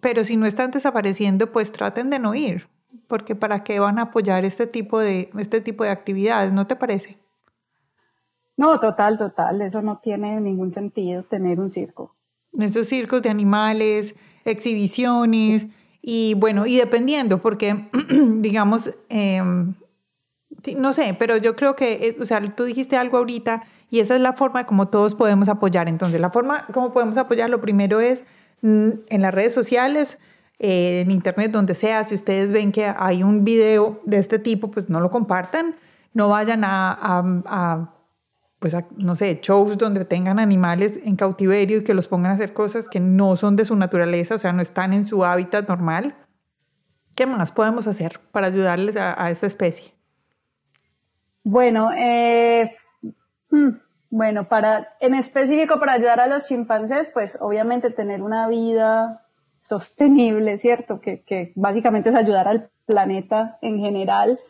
[0.00, 2.68] Pero si no están desapareciendo, pues traten de no ir,
[3.08, 6.76] porque para qué van a apoyar este tipo de, este tipo de actividades, ¿no te
[6.76, 7.18] parece?
[8.56, 9.62] No, total, total.
[9.62, 12.14] Eso no tiene ningún sentido tener un circo.
[12.52, 14.14] Esos circos de animales,
[14.44, 15.66] exhibiciones
[16.02, 17.88] y bueno, y dependiendo, porque
[18.36, 19.74] digamos, em,
[20.76, 24.14] no sé, pero yo creo que, eh, o sea, tú dijiste algo ahorita y esa
[24.14, 25.88] es la forma como todos podemos apoyar.
[25.88, 28.24] Entonces, la forma como podemos apoyar, lo primero es
[28.62, 30.20] mm, en las redes sociales,
[30.58, 34.70] eh, en internet, donde sea, si ustedes ven que hay un video de este tipo,
[34.70, 35.76] pues no lo compartan,
[36.12, 37.93] no vayan a
[38.64, 42.54] pues, no sé, shows donde tengan animales en cautiverio y que los pongan a hacer
[42.54, 46.14] cosas que no son de su naturaleza, o sea, no están en su hábitat normal.
[47.14, 49.92] ¿Qué más podemos hacer para ayudarles a, esta especie?
[51.42, 52.74] Bueno, eh,
[53.50, 53.68] hmm,
[54.08, 59.26] bueno, para, en específico para ayudar a los chimpancés, pues obviamente tener una vida
[59.60, 61.02] sostenible, ¿cierto?
[61.02, 64.40] Que básicamente es ayudar al planeta en general.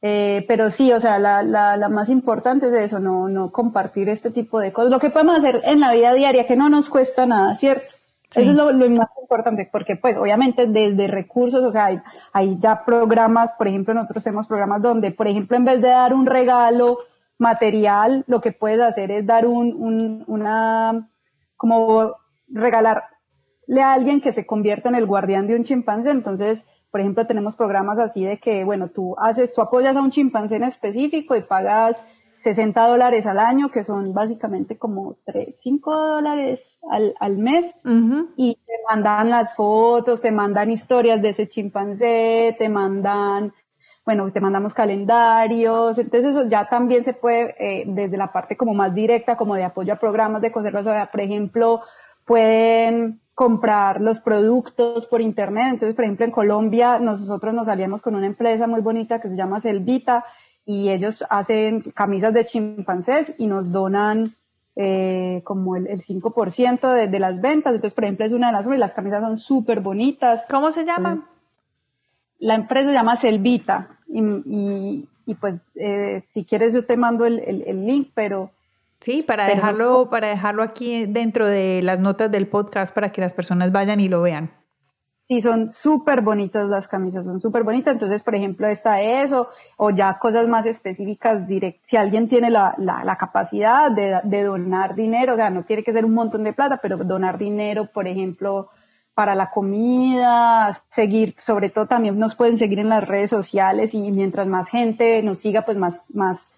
[0.00, 4.08] Eh, pero sí, o sea, la, la, la, más importante es eso, no, no compartir
[4.08, 4.92] este tipo de cosas.
[4.92, 7.86] Lo que podemos hacer en la vida diaria, que no nos cuesta nada, ¿cierto?
[8.34, 12.00] Eso es lo, más importante, porque pues obviamente desde recursos, o sea, hay,
[12.32, 16.12] hay, ya programas, por ejemplo, nosotros tenemos programas donde, por ejemplo, en vez de dar
[16.12, 16.98] un regalo
[17.38, 21.08] material, lo que puedes hacer es dar un, un una,
[21.56, 22.16] como
[22.48, 23.02] regalarle
[23.82, 26.10] a alguien que se convierta en el guardián de un chimpancé.
[26.10, 30.10] Entonces, por ejemplo, tenemos programas así de que, bueno, tú haces, tú apoyas a un
[30.10, 32.02] chimpancé en específico y pagas
[32.40, 36.60] 60 dólares al año, que son básicamente como 3, 5 dólares
[36.90, 37.74] al, al mes,
[38.36, 43.52] y te mandan las fotos, te mandan historias de ese chimpancé, te mandan,
[44.06, 48.72] bueno, te mandamos calendarios, entonces eso ya también se puede, eh, desde la parte como
[48.72, 51.82] más directa, como de apoyo a programas de conservación, por ejemplo,
[52.24, 55.68] pueden comprar los productos por internet.
[55.74, 59.36] Entonces, por ejemplo, en Colombia nosotros nos salíamos con una empresa muy bonita que se
[59.36, 60.24] llama Selvita
[60.66, 64.34] y ellos hacen camisas de chimpancés y nos donan
[64.74, 67.74] eh, como el, el 5% de, de, las ventas.
[67.76, 70.42] Entonces, por ejemplo, es una de las, las camisas son súper bonitas.
[70.50, 71.22] ¿Cómo se llama?
[72.40, 77.24] la empresa se llama Selvita y, y, y pues eh, si quieres yo te mando
[77.24, 78.50] el, el, el link, pero
[79.00, 83.32] Sí, para dejarlo, para dejarlo aquí dentro de las notas del podcast para que las
[83.32, 84.50] personas vayan y lo vean.
[85.28, 87.92] Sí, son súper bonitas las camisas, son súper bonitas.
[87.92, 92.74] Entonces, por ejemplo, está eso, o ya cosas más específicas, direct, si alguien tiene la,
[92.78, 96.44] la, la capacidad de, de, donar dinero, o sea, no tiene que ser un montón
[96.44, 98.70] de plata, pero donar dinero, por ejemplo,
[99.12, 104.10] para la comida, seguir, sobre todo también nos pueden seguir en las redes sociales y
[104.10, 106.48] mientras más gente nos siga, pues más, más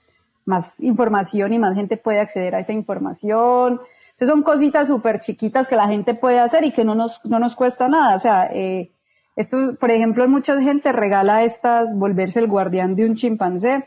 [0.50, 3.80] más información y más gente puede acceder a esa información.
[4.10, 7.38] Entonces son cositas súper chiquitas que la gente puede hacer y que no nos, no
[7.38, 8.16] nos cuesta nada.
[8.16, 8.92] O sea, eh,
[9.34, 13.86] esto, por ejemplo, mucha gente regala estas, volverse el guardián de un chimpancé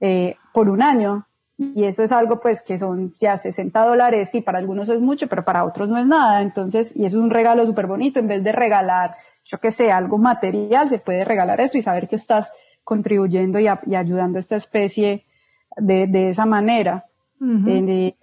[0.00, 1.26] eh, por un año.
[1.56, 5.28] Y eso es algo pues que son ya 60 dólares, sí, para algunos es mucho,
[5.28, 6.42] pero para otros no es nada.
[6.42, 8.20] Entonces, y es un regalo súper bonito.
[8.20, 12.06] En vez de regalar, yo que sé, algo material, se puede regalar esto y saber
[12.08, 12.52] que estás
[12.84, 15.24] contribuyendo y, y ayudando a esta especie
[15.76, 17.06] de, de esa manera.
[17.66, 18.14] Eh,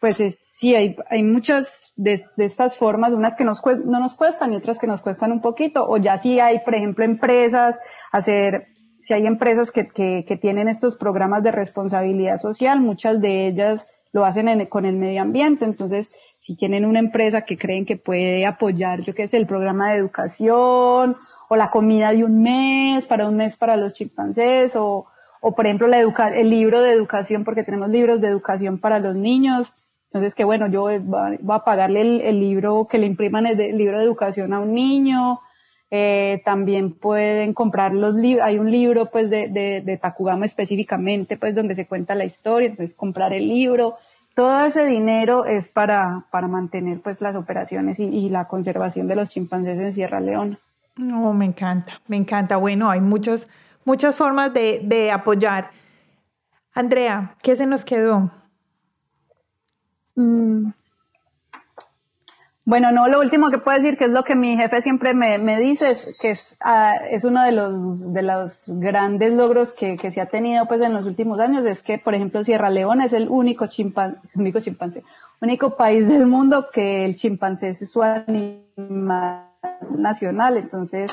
[0.00, 4.52] pues sí, hay, hay muchas de, de, estas formas, unas que nos no nos cuestan
[4.52, 7.78] y otras que nos cuestan un poquito, o ya si hay, por ejemplo, empresas,
[8.12, 8.68] hacer,
[9.02, 13.88] si hay empresas que, que, que tienen estos programas de responsabilidad social, muchas de ellas
[14.12, 16.10] lo hacen con el medio ambiente, entonces
[16.40, 19.98] si tienen una empresa que creen que puede apoyar, yo qué sé, el programa de
[19.98, 21.16] educación,
[21.48, 25.06] o la comida de un mes, para un mes para los chimpancés, o,
[25.46, 29.72] o por ejemplo el libro de educación, porque tenemos libros de educación para los niños.
[30.06, 34.04] Entonces, que bueno, yo voy a pagarle el, libro que le impriman el, libro de
[34.04, 35.38] educación a un niño.
[35.92, 41.36] Eh, también pueden comprar los libros, hay un libro pues de, de, de Takugama específicamente
[41.36, 43.94] pues donde se cuenta la historia, entonces comprar el libro,
[44.34, 49.14] todo ese dinero es para, para mantener pues las operaciones y, y, la conservación de
[49.14, 50.58] los chimpancés en Sierra Leona.
[50.96, 52.56] No, me encanta, me encanta.
[52.56, 53.46] Bueno, hay muchos,
[53.86, 55.70] muchas formas de, de apoyar.
[56.74, 58.30] Andrea, ¿qué se nos quedó?
[60.16, 60.72] Mm.
[62.66, 65.38] Bueno, no, lo último que puedo decir, que es lo que mi jefe siempre me,
[65.38, 69.96] me dice, es que es, uh, es, uno de los, de los grandes logros que,
[69.96, 73.04] que, se ha tenido pues en los últimos años, es que, por ejemplo, Sierra Leona
[73.04, 75.04] es el único chimpancé, único chimpancé,
[75.40, 79.46] único país del mundo que el chimpancé es su animal
[79.96, 81.12] nacional, entonces,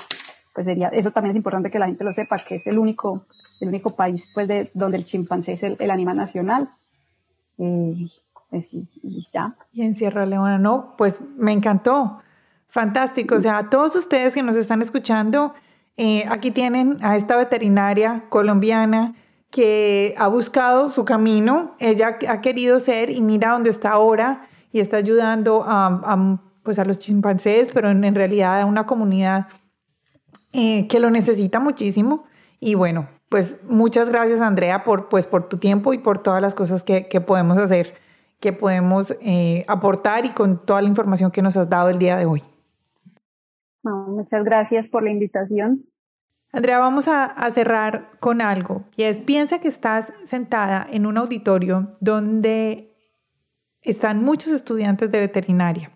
[0.54, 3.26] pues sería, eso también es importante que la gente lo sepa, que es el único,
[3.60, 6.70] el único país pues de, donde el chimpancé es el, el animal nacional.
[7.58, 8.08] Eh,
[8.50, 9.56] pues, y, y, ya.
[9.72, 12.22] Y en Sierra Leona, no, pues me encantó.
[12.68, 13.36] Fantástico.
[13.36, 15.54] O sea, a todos ustedes que nos están escuchando,
[15.98, 19.16] eh, aquí tienen a esta veterinaria colombiana
[19.50, 24.80] que ha buscado su camino, ella ha querido ser y mira dónde está ahora y
[24.80, 29.48] está ayudando a, a pues a los chimpancés, pero en realidad a una comunidad
[30.54, 32.26] eh, que lo necesita muchísimo.
[32.60, 36.56] Y bueno, pues muchas gracias Andrea por, pues, por tu tiempo y por todas las
[36.56, 37.96] cosas que, que podemos hacer,
[38.40, 42.18] que podemos eh, aportar y con toda la información que nos has dado el día
[42.18, 42.44] de hoy.
[43.84, 45.86] No, muchas gracias por la invitación.
[46.54, 51.18] Andrea, vamos a, a, cerrar con algo, y es, piensa que estás sentada en un
[51.18, 52.94] auditorio donde
[53.82, 55.92] están muchos estudiantes de veterinaria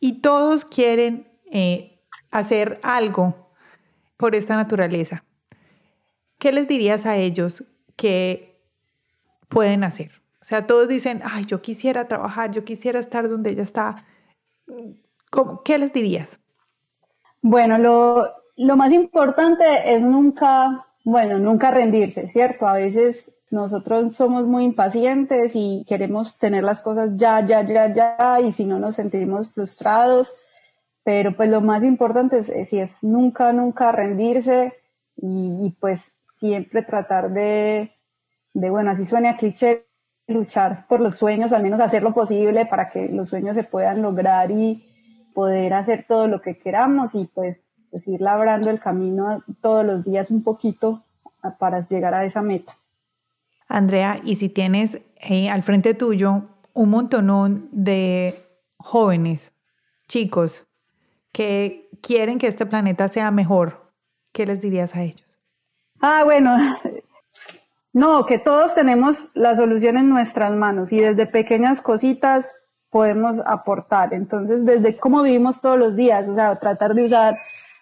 [0.00, 3.39] y todos quieren eh, hacer algo
[4.20, 5.24] por esta naturaleza,
[6.38, 7.64] ¿qué les dirías a ellos
[7.96, 8.60] que
[9.48, 10.10] pueden hacer?
[10.42, 14.04] O sea, todos dicen, ay, yo quisiera trabajar, yo quisiera estar donde ella está.
[15.64, 16.38] ¿Qué les dirías?
[17.40, 22.68] Bueno, lo, lo más importante es nunca, bueno, nunca rendirse, ¿cierto?
[22.68, 28.40] A veces nosotros somos muy impacientes y queremos tener las cosas ya, ya, ya, ya,
[28.42, 30.30] y si no nos sentimos frustrados.
[31.04, 34.74] Pero pues lo más importante es, es nunca, nunca rendirse
[35.16, 37.92] y, pues siempre tratar de,
[38.54, 39.86] de, bueno, así suena cliché,
[40.26, 44.00] luchar por los sueños, al menos hacer lo posible para que los sueños se puedan
[44.00, 44.86] lograr y
[45.34, 47.58] poder hacer todo lo que queramos y pues,
[47.90, 51.04] pues ir labrando el camino todos los días un poquito
[51.58, 52.76] para llegar a esa meta.
[53.68, 56.42] Andrea, y si tienes eh, al frente tuyo
[56.72, 58.34] un montonón de
[58.76, 59.52] jóvenes,
[60.08, 60.66] chicos,
[61.32, 63.92] que quieren que este planeta sea mejor,
[64.32, 65.26] ¿qué les dirías a ellos?
[66.00, 66.56] Ah, bueno,
[67.92, 72.50] no, que todos tenemos la solución en nuestras manos y desde pequeñas cositas
[72.90, 74.14] podemos aportar.
[74.14, 77.36] Entonces, desde cómo vivimos todos los días, o sea, tratar de usar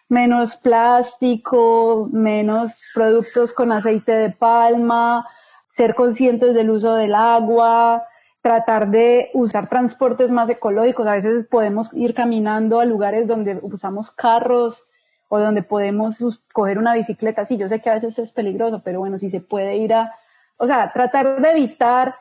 [0.08, 5.26] menos plástico, menos productos con aceite de palma,
[5.68, 8.04] ser conscientes del uso del agua,
[8.48, 11.06] tratar de usar transportes más ecológicos.
[11.06, 14.88] A veces podemos ir caminando a lugares donde usamos carros
[15.28, 16.18] o donde podemos
[16.54, 17.44] coger una bicicleta.
[17.44, 20.14] Sí, yo sé que a veces es peligroso, pero bueno, si se puede ir a,
[20.56, 22.14] o sea, tratar de evitar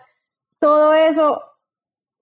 [0.59, 1.41] todo eso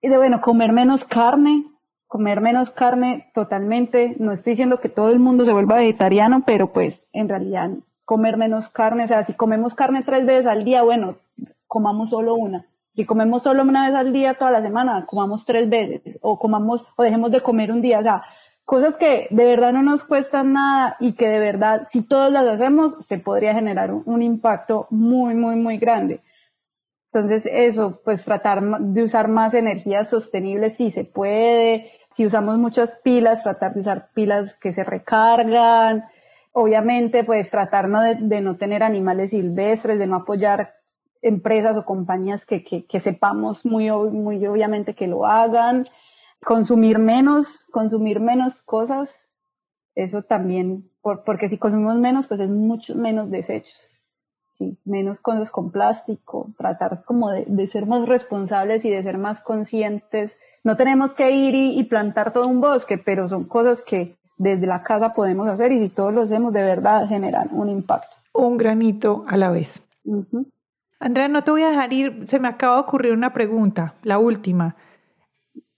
[0.01, 1.65] y de, bueno, comer menos carne,
[2.05, 4.15] comer menos carne totalmente.
[4.19, 7.71] No estoy diciendo que todo el mundo se vuelva vegetariano, pero pues en realidad
[8.03, 11.15] comer menos carne, o sea, si comemos carne tres veces al día, bueno,
[11.65, 12.67] comamos solo una.
[12.95, 16.85] Si comemos solo una vez al día toda la semana, comamos tres veces, o comamos,
[16.95, 18.23] o dejemos de comer un día, o sea,
[18.63, 22.47] cosas que de verdad no nos cuestan nada y que de verdad, si todas las
[22.47, 26.21] hacemos, se podría generar un, impacto muy, muy, muy grande.
[27.11, 31.91] Entonces, eso, pues tratar de usar más energías sostenibles si se puede.
[32.11, 36.05] Si usamos muchas pilas, tratar de usar pilas que se recargan
[36.57, 40.75] obviamente, pues tratar de, no tener animales silvestres, de no apoyar
[41.22, 45.86] empresas o compañías que, sepamos muy, muy obviamente que lo hagan,
[46.43, 49.28] consumir menos, consumir menos cosas,
[49.95, 53.89] eso también, porque si consumimos menos, pues es mucho menos desechos,
[54.57, 54.78] ¿sí?
[54.86, 60.38] menos cosas con plástico, tratar como de, ser más responsables y de ser más conscientes.
[60.63, 64.84] No tenemos que ir y plantar todo un bosque, pero son cosas que, desde la
[64.84, 68.16] casa podemos hacer y si todos lo hacemos de verdad generan un impacto.
[68.34, 69.82] Un granito a la vez.
[70.99, 74.17] Andrea, no te voy a dejar ir, se me acaba de ocurrir una pregunta, la
[74.17, 74.75] última.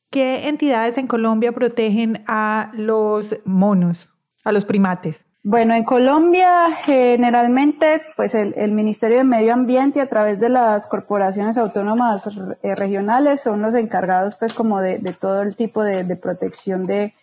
[0.10, 4.10] ¿Qué entidades en Colombia protegen a los monos,
[4.44, 5.26] a los primates?
[5.44, 11.58] Bueno, en Colombia generalmente, pues el, Ministerio de Medio Ambiente a través de las corporaciones
[11.58, 12.30] autónomas
[12.64, 17.14] eh, regionales son los encargados, pues, como de, todo el tipo de protección de,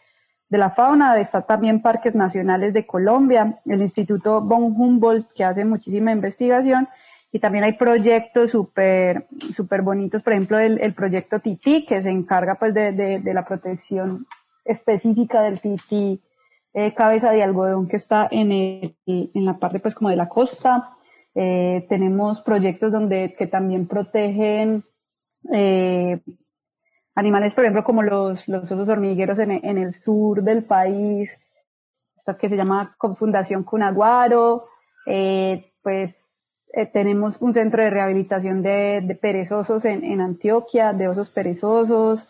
[0.54, 5.64] de la fauna, está también Parques Nacionales de Colombia, el Instituto von Humboldt, que hace
[5.64, 6.88] muchísima investigación,
[7.34, 12.54] y también hay proyectos súper super bonitos, por ejemplo, el, proyecto Titi, que se encarga
[12.54, 14.28] pues de, la protección
[14.64, 16.22] específica del tití
[16.74, 20.90] eh, cabeza de algodón que está en, en la parte pues como de la costa.
[21.34, 24.84] Eh, tenemos proyectos donde que también protegen
[25.52, 26.20] eh,
[27.16, 31.36] animales, por ejemplo, como los, los osos hormigueros en, en, el sur del país,
[32.16, 34.68] esta que se llama Fundación Cunaguaro,
[35.04, 36.33] eh, pues
[36.76, 42.26] eh, tenemos un centro de rehabilitación de, de perezosos en, en, Antioquia, de osos perezosos.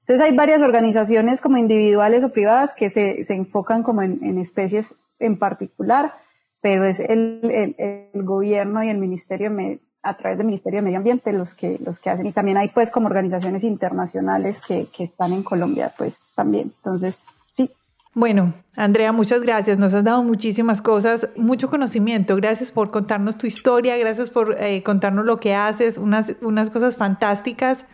[0.00, 4.96] Entonces hay varias organizaciones como individuales o privadas que se, se enfocan como en, especies
[5.20, 6.12] en particular,
[6.60, 9.50] pero es el, el, gobierno y el ministerio
[10.02, 12.26] a través del Ministerio de Medio Ambiente los que, los que hacen.
[12.26, 16.72] Y también hay pues como organizaciones internacionales que, que están en Colombia pues también.
[16.76, 17.28] Entonces.
[18.16, 19.76] Bueno, Andrea, muchas gracias.
[19.76, 22.36] Nos has dado muchísimas cosas, mucho conocimiento.
[22.36, 26.94] Gracias por contarnos tu historia, gracias por eh, contarnos lo que haces, unas, unas cosas
[26.94, 27.86] fantásticas.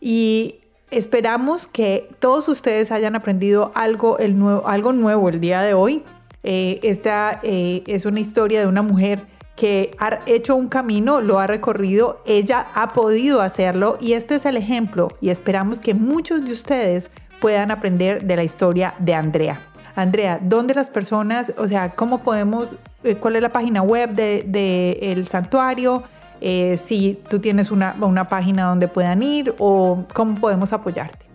[0.00, 0.60] Y
[0.92, 6.04] esperamos que todos ustedes hayan aprendido algo, el nuevo, algo nuevo el día de hoy.
[6.44, 9.26] Eh, esta eh, es una historia de una mujer
[9.56, 14.46] que ha hecho un camino, lo ha recorrido, ella ha podido hacerlo y este es
[14.46, 17.10] el ejemplo y esperamos que muchos de ustedes
[17.40, 19.60] puedan aprender de la historia de Andrea.
[19.96, 24.50] Andrea, ¿dónde las personas, o sea, cómo podemos, eh, cuál es la página web del
[24.50, 26.02] de, santuario?
[26.40, 31.26] Eh, si tú tienes una, una página donde puedan ir o cómo podemos apoyarte.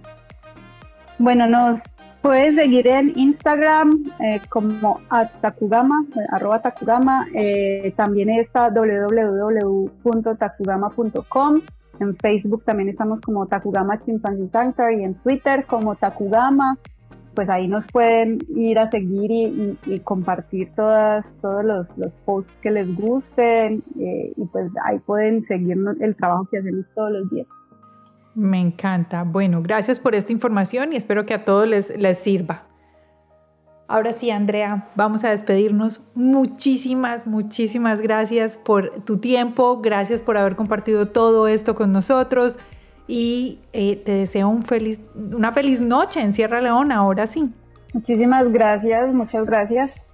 [1.17, 1.83] Bueno, nos
[2.21, 4.99] Puedes seguir en Instagram eh, como
[5.41, 7.27] Takugama, arroba Takugama.
[7.95, 11.61] También está www.takugama.com.
[11.99, 16.77] En Facebook también estamos como Takugama Chimpanzee Sanctuary y en Twitter como Takugama.
[17.33, 19.29] Pues ahí nos pueden ir a seguir
[19.85, 21.87] y, compartir todas, todos los,
[22.23, 27.11] posts que les gusten eh, y pues ahí pueden seguir el trabajo que hacemos todos
[27.11, 27.47] los días.
[28.35, 29.23] Me encanta.
[29.23, 32.63] Bueno, gracias por esta información y espero que a todos les, les sirva.
[33.87, 36.01] Ahora sí, Andrea, vamos a despedirnos.
[36.15, 42.57] Muchísimas, muchísimas gracias por tu tiempo, gracias por haber compartido todo esto con nosotros
[43.07, 47.53] y eh, te deseo un feliz, una feliz noche en Sierra Leona, ahora sí.
[47.93, 50.05] Muchísimas gracias, muchas gracias.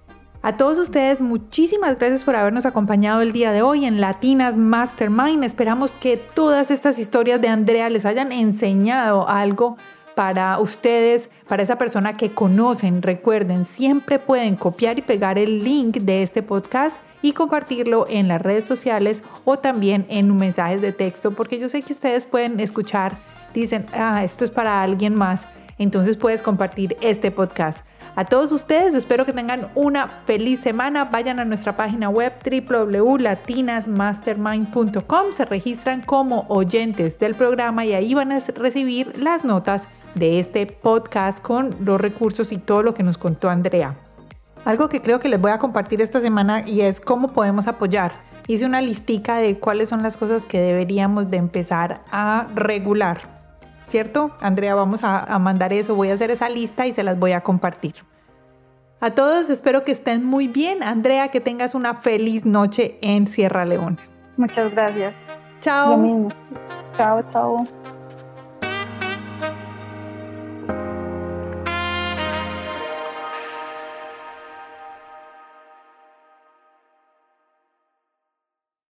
[0.44, 5.44] A todos ustedes, muchísimas gracias por habernos acompañado el día de hoy en Latinas Mastermind.
[5.44, 9.76] Esperamos que todas estas historias de Andrea les hayan enseñado algo
[10.14, 13.02] para ustedes, para esa persona que conocen.
[13.02, 18.40] Recuerden, siempre pueden copiar y pegar el link de este podcast y compartirlo en las
[18.40, 23.16] redes sociales o también en mensajes de texto, porque yo sé que ustedes pueden escuchar,
[23.54, 25.46] dicen, ah, esto es para alguien más.
[25.78, 27.84] Entonces puedes compartir este podcast.
[28.14, 31.06] A todos ustedes espero que tengan una feliz semana.
[31.06, 35.32] Vayan a nuestra página web www.latinasmastermind.com.
[35.32, 40.66] Se registran como oyentes del programa y ahí van a recibir las notas de este
[40.66, 43.96] podcast con los recursos y todo lo que nos contó Andrea.
[44.64, 48.12] Algo que creo que les voy a compartir esta semana y es cómo podemos apoyar.
[48.46, 53.42] Hice una listica de cuáles son las cosas que deberíamos de empezar a regular
[53.92, 54.30] ¿cierto?
[54.40, 57.42] Andrea, vamos a, mandar eso, voy a hacer esa lista y se las voy a
[57.42, 57.94] compartir.
[59.00, 60.82] A todos espero que estén muy bien.
[60.82, 63.98] Andrea, que tengas una feliz noche en Sierra Leona.
[64.38, 65.14] Muchas gracias.
[65.60, 66.30] Chao.
[66.96, 67.66] Chao, chao.